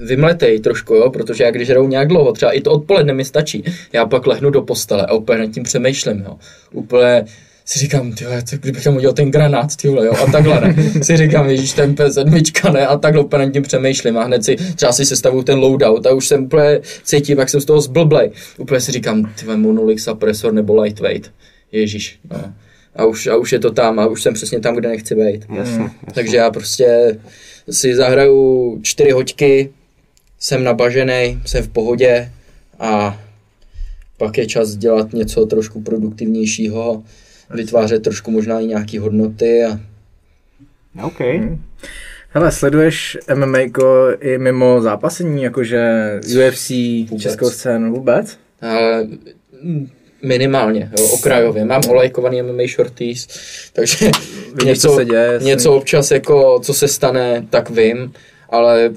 [0.04, 3.64] vymletej trošku, jo, protože já když hraju nějak dlouho, třeba i to odpoledne mi stačí,
[3.92, 6.38] já pak lehnu do postele a úplně nad tím přemýšlím, jo.
[6.72, 7.24] Úplně
[7.64, 10.60] si říkám, ty vole, co kdybych tam udělal ten granát, ty vole, jo, a takhle
[10.60, 10.74] ne.
[11.02, 14.56] si říkám, ježíš, ten P7, ne, a takhle úplně nad tím přemýšlím a hned si
[14.56, 18.30] třeba si sestavuju ten loadout a už jsem úplně cítím, jak jsem z toho zblblej.
[18.58, 21.30] Úplně si říkám, ty vole, monolith, suppressor nebo lightweight.
[21.72, 22.52] Ježíš, no.
[22.96, 25.46] A už, a už je to tam a už jsem přesně tam, kde nechci být.
[25.54, 25.90] Jasně, jasně.
[26.14, 27.18] Takže já prostě
[27.70, 29.70] si zahraju čtyři hoďky,
[30.38, 32.32] jsem nabažený, jsem v pohodě
[32.78, 33.20] a
[34.16, 37.02] pak je čas dělat něco trošku produktivnějšího,
[37.50, 39.80] vytvářet trošku možná i nějaké hodnoty a
[41.06, 41.20] OK.
[42.28, 43.58] Hele, sleduješ MMA
[44.20, 46.10] i mimo zápasení, jakože
[46.48, 47.22] UFC, Vůbec.
[47.22, 48.38] českou scénu vůbec?
[48.60, 49.06] Ale
[49.62, 49.88] mm,
[50.22, 51.64] minimálně, jo, okrajově.
[51.64, 53.28] Mám olajkovaný MMA shorties,
[53.72, 58.12] takže Vidíš, něco, co se děje, něco občas, jako, co se stane, tak vím,
[58.50, 58.90] ale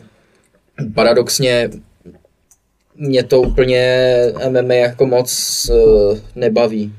[0.93, 1.69] paradoxně
[2.95, 4.07] mě to úplně
[4.49, 5.31] MMA jako moc
[5.71, 6.93] uh, nebaví.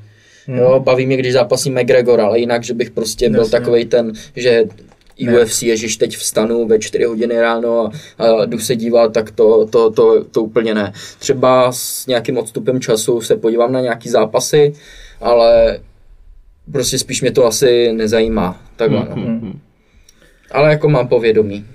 [0.49, 0.57] Hmm.
[0.57, 3.59] Jo, baví mě, když zápasí McGregor, ale jinak, že bych prostě byl Jasně.
[3.59, 4.63] takový ten, že
[5.21, 5.41] Ne.
[5.41, 9.65] UFC, ježiš, teď vstanu ve 4 hodiny ráno a, a jdu se dívat, tak to,
[9.65, 10.93] to, to, to úplně ne.
[11.19, 14.73] Třeba s nějakým odstupem času se podívám na nějaký zápasy,
[15.21, 15.79] ale
[16.71, 18.61] prostě spíš mě to asi nezajímá.
[18.75, 19.15] Takhle, no.
[19.15, 19.59] Hmm.
[20.51, 21.65] Ale jako mám povědomí.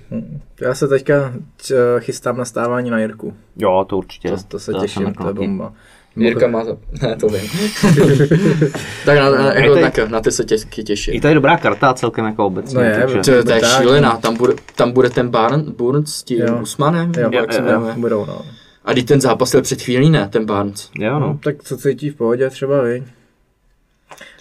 [0.61, 3.33] Já se teďka č- chystám na stávání na Jirku.
[3.57, 4.29] Jo, to určitě.
[4.29, 5.73] To, to se jsem těším, to je bomba.
[6.15, 6.77] Jirka má za...
[7.01, 7.41] Ne, to vím.
[9.05, 11.21] tak na, na, jako, tady- tak, na ty se tě, I těším.
[11.21, 12.75] to je dobrá karta celkem jako obecně.
[12.77, 13.19] No je, takže...
[13.21, 16.59] To, je- to je šílená, tam bude, tam bude ten Barn, Burns s tím Jo.
[16.61, 17.93] Usmanem, Jo, jak se jo, jmenuje.
[17.97, 18.41] budou, no.
[18.85, 20.89] A když ten zápas byl před chvílí, ne, ten Barnes.
[20.99, 21.19] Jo, no.
[21.19, 21.39] no.
[21.43, 23.03] Tak co cítí v pohodě třeba, vy?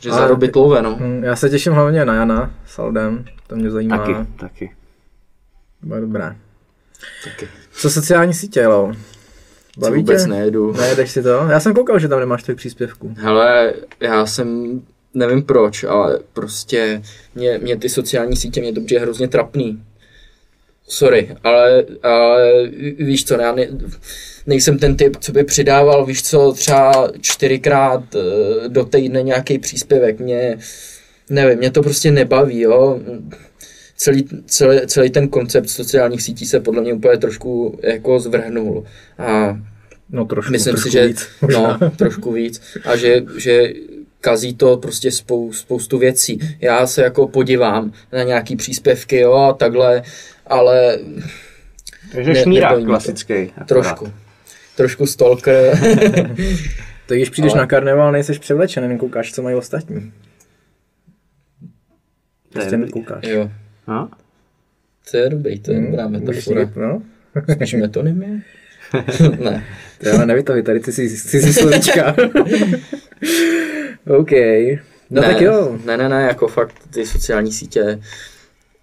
[0.00, 0.96] Že zarobit love, no.
[1.00, 3.98] Hm, Já se těším hlavně na Jana s Aldem, to mě zajímá.
[3.98, 4.70] Taky, taky.
[5.82, 6.36] Dobré.
[7.24, 7.48] Taky.
[7.72, 8.92] Co sociální sítě, Lo?
[9.78, 10.28] Baví vůbec tě?
[10.28, 10.72] nejedu.
[10.72, 11.28] Nejedeš si to?
[11.28, 13.14] Já jsem koukal, že tam nemáš těch příspěvků.
[13.18, 14.80] Hele, já jsem,
[15.14, 17.02] nevím proč, ale prostě
[17.34, 19.82] mě, mě ty sociální sítě, mě to přijde hrozně trapný.
[20.88, 22.66] Sorry, ale, ale
[22.98, 23.68] víš co, já ne,
[24.46, 30.20] nejsem ten typ, co by přidával, víš co, třeba čtyřikrát eh, do týdne nějaký příspěvek.
[30.20, 30.58] Mě,
[31.30, 33.00] nevím, mě to prostě nebaví, jo.
[33.96, 38.84] Celý, celý, celý ten koncept sociálních sítí se podle mě úplně trošku jako zvrhnul.
[39.18, 39.58] A
[40.10, 41.78] No trošku, Myslím trošku si, že víc, možná.
[41.80, 42.62] no, trošku víc.
[42.84, 43.72] A že, že
[44.20, 46.38] kazí to prostě spou, spoustu věcí.
[46.60, 50.02] Já se jako podívám na nějaký příspěvky, jo, a takhle,
[50.46, 50.98] ale
[52.12, 52.84] Takže Ne- šmírák to.
[52.84, 53.34] klasický.
[53.34, 53.66] akorát.
[53.66, 54.12] trošku.
[54.76, 55.78] Trošku stalker.
[57.06, 60.12] Tak když přijdeš Ale- na karneval, nejseš převlečený, nekoukáš, co mají ostatní.
[61.60, 61.68] To
[62.52, 63.24] Prostě nekoukáš.
[63.26, 63.50] jo,
[63.88, 64.10] No?
[65.10, 66.70] to je dobrý, to je Hm, dobrá metafora.
[66.76, 67.02] No?
[67.52, 68.40] Spíš metonymie?
[69.44, 69.64] ne.
[70.02, 72.16] To ale nevytahuj tady ty si, ty si slovíčka.
[74.18, 74.30] OK.
[75.10, 75.78] No ne, tak jo.
[75.84, 78.00] Ne, ne, ne, jako fakt ty sociální sítě,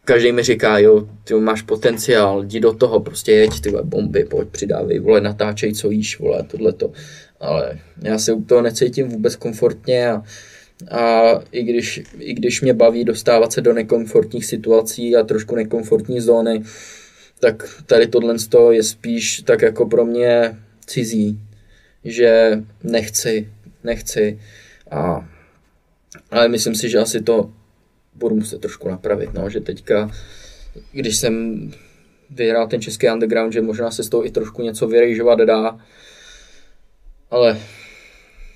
[0.05, 4.23] každý mi říká, jo, ty máš potenciál, jdi do toho, prostě jeď, ty vole, bomby,
[4.23, 6.91] pojď, přidávej, vole, natáčej, co jíš, vole, tohleto.
[7.39, 10.23] Ale já se u toho necítím vůbec komfortně a,
[10.91, 16.21] a i, když, i když mě baví dostávat se do nekomfortních situací a trošku nekomfortní
[16.21, 16.63] zóny,
[17.39, 18.35] tak tady tohle
[18.71, 21.39] je spíš tak jako pro mě cizí,
[22.03, 23.49] že nechci,
[23.83, 24.39] nechci.
[24.91, 25.29] A
[26.31, 27.51] ale myslím si, že asi to
[28.13, 30.11] budu muset trošku napravit, no, že teďka,
[30.91, 31.71] když jsem
[32.29, 35.79] vyhrál ten český underground, že možná se z toho i trošku něco vyrejžovat dá,
[37.31, 37.59] ale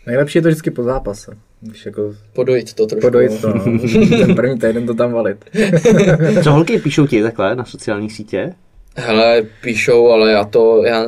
[0.08, 1.38] Nejlepší je to vždycky po zápase.
[1.62, 3.08] Když jako podojit to trošku.
[3.08, 3.64] podojit to, no.
[4.10, 5.46] ten první týden to tam valit.
[6.44, 8.54] Co holky píšou ti takhle na sociálních sítě?
[8.96, 11.08] Hele, píšou, ale já to, já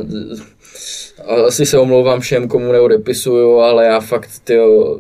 [1.48, 5.00] asi se omlouvám všem, komu neodepisuju, ale já fakt, tyjo,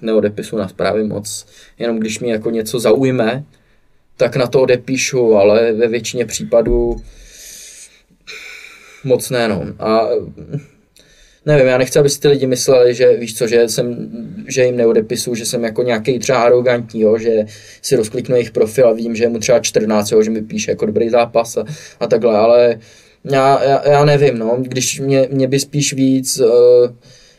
[0.00, 1.46] neodepisuju na zprávy moc.
[1.78, 3.44] Jenom když mi jako něco zaujme,
[4.16, 6.96] tak na to odepíšu, ale ve většině případů
[9.04, 9.64] moc ne, no.
[9.78, 10.08] A
[11.46, 14.10] nevím, já nechci, aby si ty lidi mysleli, že víš co, že, jsem,
[14.48, 17.44] že jim neodepisuju, že jsem jako nějaký třeba arrogantní, jo, že
[17.82, 20.70] si rozkliknu jejich profil a vím, že je mu třeba 14, jo, že mi píše
[20.70, 21.64] jako dobrý zápas a,
[22.00, 22.78] a takhle, ale
[23.24, 26.90] já, já, já nevím, no, když mě, mě by spíš víc uh,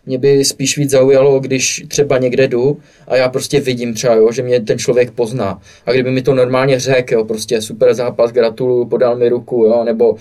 [0.06, 2.78] mě by spíš víc zaujalo, když třeba někde jdu
[3.08, 5.62] a já prostě vidím třeba, jo, že mě ten člověk pozná.
[5.86, 10.16] A kdyby mi to normálně řekl, prostě super zápas, gratuluju, podal mi ruku, jo, nebo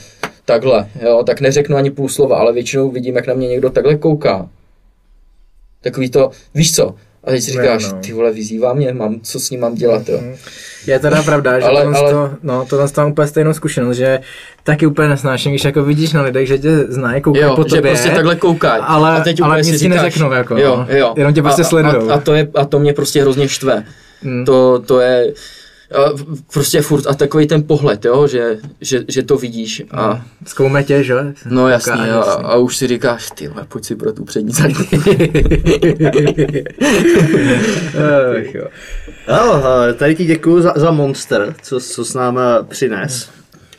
[0.45, 3.97] takhle, jo, tak neřeknu ani půl slova, ale většinou vidím, jak na mě někdo takhle
[3.97, 4.49] kouká.
[5.83, 7.99] Takový to, víš co, a teď si říkáš, no.
[7.99, 10.21] ty vole, vyzývá mě, mám, co s ním mám dělat, jo.
[10.87, 14.21] Je teda pravda, že Ale- ale, ale- to, no, to mám úplně stejnou zkušenost, že
[14.65, 17.69] taky úplně nesnáším, když jako vidíš na lidech, že tě znají, koukají Jo, po že
[17.77, 18.83] tobě, prostě takhle koukají.
[18.87, 20.97] ale, a teď ale úplně si nic ti říkáš, neřeknou, jako, jo, no.
[20.97, 21.15] jo.
[21.17, 22.11] jenom tě prostě a, sledujou.
[22.11, 23.85] A, a, to je, a to mě prostě hrozně štve.
[24.23, 24.45] Hmm.
[24.45, 25.33] To, to je
[26.53, 31.05] prostě furt a takový ten pohled, jo, že, že, že to vidíš a Zkoume tě,
[31.05, 31.15] že?
[31.47, 34.85] no jasný, Kouká, a, a už si říkáš, ty pojď si pro tu přední zadní.
[39.29, 43.29] Eh, tady ti děkuji za, za Monster, co, co s nám eh, přines.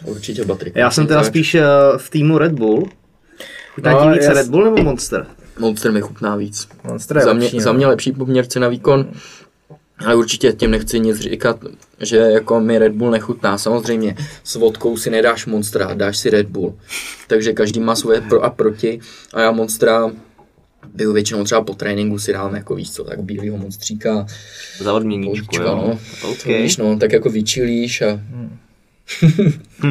[0.05, 0.75] Určitě Batrik.
[0.75, 1.63] Já jsem teda spíš eh,
[1.97, 2.89] v týmu Red Bull.
[3.75, 5.25] Chutná No, ti více jas- Red Bull nebo Monster?
[5.59, 6.67] Monster mi chutná víc.
[6.83, 7.63] Monster je za, mě, lepší, no.
[7.63, 9.05] za mě lepší poměr cena výkon,
[10.05, 11.59] ale určitě tím nechci nic říkat,
[11.99, 13.57] že jako mi Red Bull nechutná.
[13.57, 16.75] Samozřejmě s vodkou si nedáš Monstra, dáš si Red Bull.
[17.27, 18.99] Takže každý má svoje pro a proti
[19.33, 20.11] a já Monstra
[20.93, 24.25] byl většinou třeba po tréninku si dám jako víš co, tak bílýho monstříka,
[24.79, 25.63] Za odměníčku, jo.
[25.63, 25.99] no.
[26.31, 26.45] OK.
[26.45, 28.05] víš no, tak jako vyčilíš a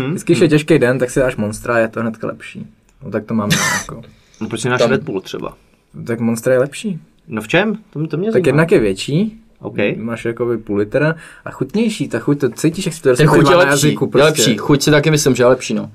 [0.09, 2.67] Vždycky, když je těžký den, tak si dáš Monstra a je to hnedka lepší.
[3.05, 4.03] No tak to máme jako.
[4.41, 5.57] No proč si náš Tam- Red Bull třeba?
[6.07, 6.99] Tak Monster je lepší.
[7.29, 7.77] No v čem?
[7.91, 8.47] To, to mě Tak zajímá.
[8.47, 9.77] jednak je větší, OK.
[9.97, 13.39] máš jako půl litera a chutnější, ta chuť, to cítíš, jak si to ten chuť
[13.47, 14.27] je na lepší, jazyku, je prostě.
[14.27, 15.91] lepší, chuť si taky myslím, že je lepší no.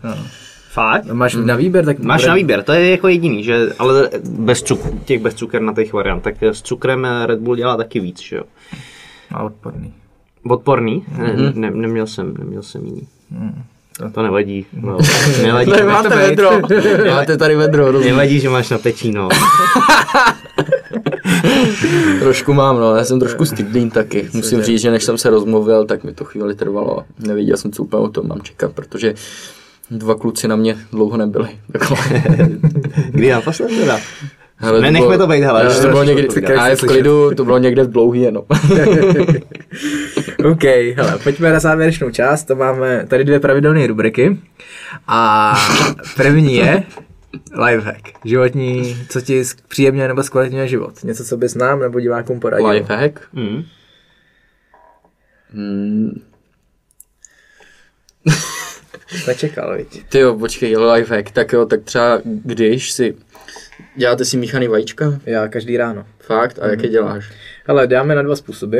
[0.71, 1.05] Fakt?
[1.05, 4.09] No, máš na výběr, tak Máš bude- na výběr, to je jako jediný, že, ale
[4.29, 8.43] bez cuk, těch bezcukernatých variant, tak s cukrem Red Bull dělá taky víc, že jo.
[9.31, 9.93] A odporný.
[10.49, 11.03] Odporný?
[11.07, 11.25] Mhm.
[11.25, 13.07] Ne, ne, neměl jsem, neměl jsem jiný.
[14.13, 14.65] To nevadí.
[14.81, 14.97] No,
[15.43, 16.21] nevadí, Máte to být.
[16.21, 16.51] vedro,
[17.15, 18.07] máte tady vedro, rozumím.
[18.15, 19.29] nevadí, že máš na pečí, no.
[22.19, 24.29] Trošku mám, no, já jsem trošku stydlín taky.
[24.33, 27.03] Musím říct, že než jsem se rozmluvil, tak mi to chvíli trvalo.
[27.19, 29.13] Nevěděl jsem, co úplně o tom mám čekat, protože
[29.91, 31.49] dva kluci na mě dlouho nebyli.
[33.11, 33.99] Kdy naposled teda?
[34.57, 37.45] Hele, Ne, nechme to být, hele, Ne, to bylo někdy, a je v klidu, to
[37.45, 38.41] bylo někde v dlouhý, no.
[40.51, 40.63] OK,
[40.95, 44.37] hele, pojďme na závěrečnou část, to máme tady dvě pravidelné rubriky.
[45.07, 45.53] A
[46.15, 46.83] první je
[47.65, 48.25] lifehack.
[48.25, 51.03] Životní, co ti příjemně nebo zkvalitňuje život.
[51.03, 52.67] Něco, co bys nám nebo divákům poradil.
[52.69, 53.19] Lifehack.
[53.33, 53.63] Mm.
[55.49, 56.21] Hmm,
[59.27, 60.03] Nečekal, viď?
[60.09, 63.15] ty jo, počkej, lifehack, tak jo, tak třeba když si,
[63.95, 66.05] děláte si míchaný vajíčka, Já každý ráno.
[66.19, 67.31] fakt, a jak je děláš?
[67.67, 68.79] Hele, dáme na dva způsoby.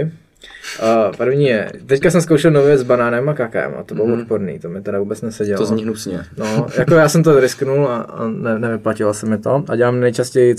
[0.82, 4.14] Uh, první je, teďka jsem zkoušel nově s banánem a kakem a to bylo mm.
[4.14, 5.58] odporný, to mi teda vůbec nesedělo.
[5.58, 6.20] To zní hnusně.
[6.38, 10.00] No, jako já jsem to risknul a, a ne, nevyplatilo se mi to a dělám
[10.00, 10.56] nejčastěji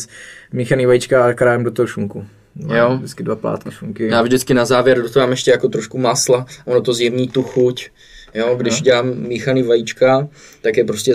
[0.53, 2.27] míchaný vajíčka a krájem do toho šunku.
[2.55, 2.97] Mám Jo.
[2.97, 4.09] Vždycky dva plátky šunky.
[4.09, 7.43] Já vždycky na závěr do toho dám ještě jako trošku masla, ono to zjemní tu
[7.43, 7.91] chuť.
[8.35, 10.29] Jo, když dělám míchaný vajíčka,
[10.63, 11.15] tak je prostě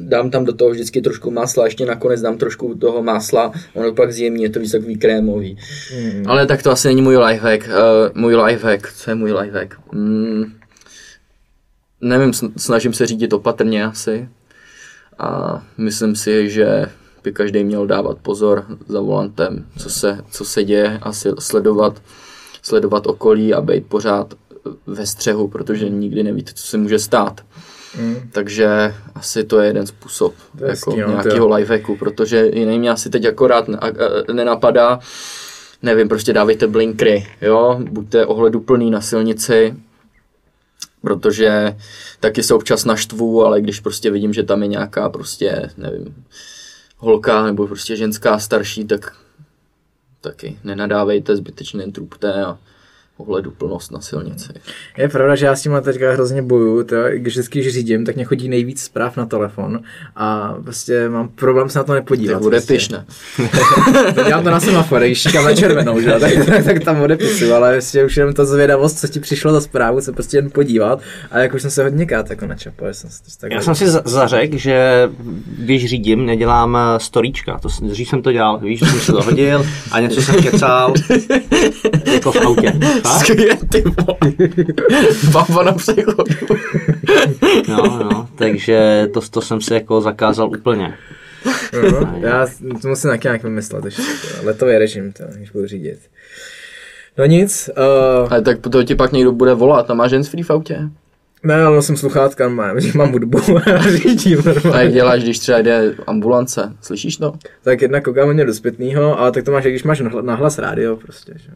[0.00, 4.12] dám tam do toho vždycky trošku masla, ještě nakonec dám trošku toho masla, ono pak
[4.12, 5.58] zjemní, je to víc takový krémový.
[5.96, 6.24] Mm.
[6.26, 7.68] Ale tak to asi není můj lifehack.
[7.68, 7.74] Uh,
[8.14, 9.74] můj lifehack, co je můj lifehack?
[9.92, 10.44] Mm,
[12.00, 14.28] nevím, sn- snažím se řídit opatrně asi.
[15.18, 16.86] A myslím si, že
[17.24, 22.02] by každý měl dávat pozor za volantem, co se, co se děje a si sledovat,
[22.62, 24.34] sledovat okolí a být pořád
[24.86, 27.40] ve střehu, protože nikdy nevíte, co se může stát.
[27.98, 28.30] Mm.
[28.32, 32.78] Takže asi to je jeden způsob To je jako hezký, no, nějakého lifehacku, protože jiný
[32.78, 33.66] mě asi teď akorát
[34.32, 35.00] nenapadá,
[35.82, 39.74] nevím, prostě dávejte blinkry, jo, buďte ohleduplný na silnici,
[41.02, 41.76] protože
[42.20, 46.14] taky se občas naštvu, ale když prostě vidím, že tam je nějaká prostě, nevím,
[46.96, 49.16] holka nebo prostě ženská starší, tak
[50.20, 52.58] taky nenadávejte, zbytečně trupte a
[53.22, 54.52] ohledu plnost na silnici.
[54.98, 58.14] Je pravda, že já s tím teďka hrozně bojuju, to, když vždycky, když řídím, tak
[58.16, 59.80] mě chodí nejvíc zpráv na telefon
[60.16, 62.34] a prostě mám problém se na to nepodívat.
[62.38, 63.04] Tak odepiš, prostě.
[63.38, 64.24] ne?
[64.26, 66.12] Dělám to na semafor, když čekám na červenou, že?
[66.12, 69.60] Tak, tak, tak, tam odepisu, ale prostě už jenom ta zvědavost, co ti přišlo za
[69.60, 71.00] zprávu, se prostě jen podívat
[71.30, 73.88] a jak už jsem se hodně krát jako načapal, jsem si tak Já jsem si
[73.88, 75.08] za- zařekl, že
[75.58, 77.58] když řídím, nedělám eh, storíčka.
[77.58, 80.94] To, dřív jsem to dělal, víš, že jsem se to hodil a něco jsem kecal
[82.12, 82.72] jako v autě.
[83.12, 83.26] Fakt?
[83.26, 84.32] Skvělé, ty vole.
[85.32, 86.24] Bamba na přechodu.
[87.68, 90.94] No, no, takže to, to jsem si jako zakázal úplně.
[91.72, 92.46] No, já
[92.82, 95.98] to musím taky nějak vymyslet ještě, to, letový režim, to, když budu řídit.
[97.18, 100.50] No nic, uh, Ale tak to ti pak někdo bude volat, a máš free v
[100.50, 100.78] autě?
[101.44, 103.38] Ne, ale nosím sluchátka, mám, mám hudbu
[103.74, 104.38] a řídím
[104.72, 106.76] A jak děláš, když třeba jde ambulance?
[106.80, 107.32] Slyšíš to?
[107.62, 110.96] Tak jedna koukám hodně do zpětného, ale tak to máš, když máš nahla- nahlas rádio
[110.96, 111.50] prostě, že?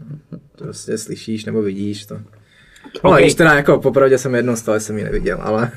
[0.58, 2.18] prostě slyšíš nebo vidíš to.
[2.94, 3.04] No, Ok.
[3.12, 3.22] okay.
[3.22, 5.70] když teda jako popravdě jsem jednou z toho, jsem ji neviděl, ale...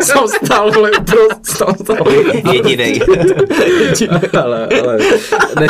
[0.00, 2.04] Jsem stál, vole, tam stál.
[2.52, 3.00] Jedinej.
[4.42, 4.98] ale, ale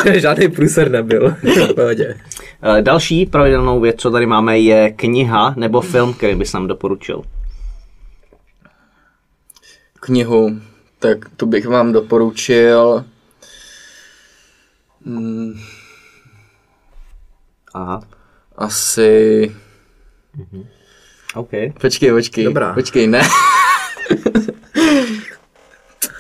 [0.04, 1.36] ne, žádný průser nebyl.
[1.74, 2.14] Pohodě.
[2.62, 7.22] Eh, Další pravidelnou věc, co tady máme, je kniha nebo film, který bys nám doporučil.
[10.00, 10.50] Knihu,
[10.98, 13.04] tak tu bych vám doporučil.
[15.06, 15.52] Hmm,
[17.74, 18.00] Aha,
[18.56, 19.52] asi...
[21.34, 21.50] OK.
[21.80, 22.44] Počkej, počkej.
[22.44, 22.74] Dobrá.
[22.74, 23.22] Počkej, ne.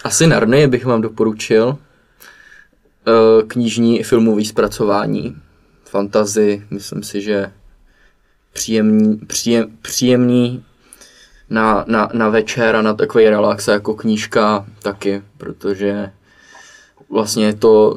[0.04, 1.78] asi Narnie bych vám doporučil.
[3.06, 5.36] Eh, Knižní i filmový zpracování.
[5.84, 7.52] Fantazy, myslím si, že
[8.52, 10.64] příjemný, příjem, příjemný
[11.50, 16.12] na, na, na večer a na takový relax jako knížka taky, protože
[17.10, 17.96] vlastně je to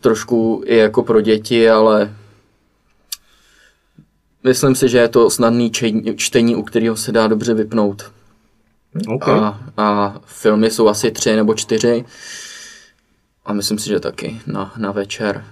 [0.00, 2.16] trošku i jako pro děti, ale
[4.44, 8.12] myslím si, že je to snadný čtení, čtení u kterého se dá dobře vypnout.
[9.06, 9.28] OK.
[9.28, 12.04] A, a filmy jsou asi tři nebo čtyři
[13.44, 15.44] a myslím si, že taky na, na večer.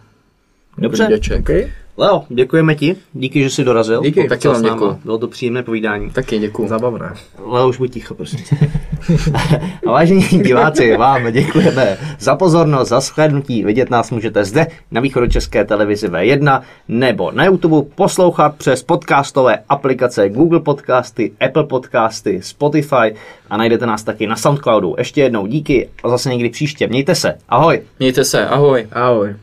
[0.78, 1.08] Dobře.
[1.38, 1.72] Okay.
[2.00, 2.96] Leo, děkujeme ti.
[3.12, 4.02] Díky, že jsi dorazil.
[4.02, 4.28] Díky.
[4.28, 4.98] Taky vám děkuju.
[5.04, 6.10] Bylo to příjemné povídání.
[6.10, 6.68] Taky děkuju.
[6.68, 7.14] Zabavné.
[7.46, 8.38] Leo, už buď ticho, prosím.
[9.34, 9.38] A
[9.90, 13.64] vážení diváci, vám děkujeme za pozornost, za shlédnutí.
[13.64, 20.28] Vidět nás můžete zde na východočeské televizi V1 nebo na YouTube poslouchat přes podcastové aplikace
[20.28, 23.14] Google Podcasty, Apple Podcasty, Spotify
[23.50, 24.94] a najdete nás taky na Soundcloudu.
[24.98, 26.86] Ještě jednou díky a zase někdy příště.
[26.86, 27.38] Mějte se.
[27.48, 27.82] Ahoj.
[27.98, 28.86] Mějte se, ahoj.
[28.92, 29.34] Ahoj.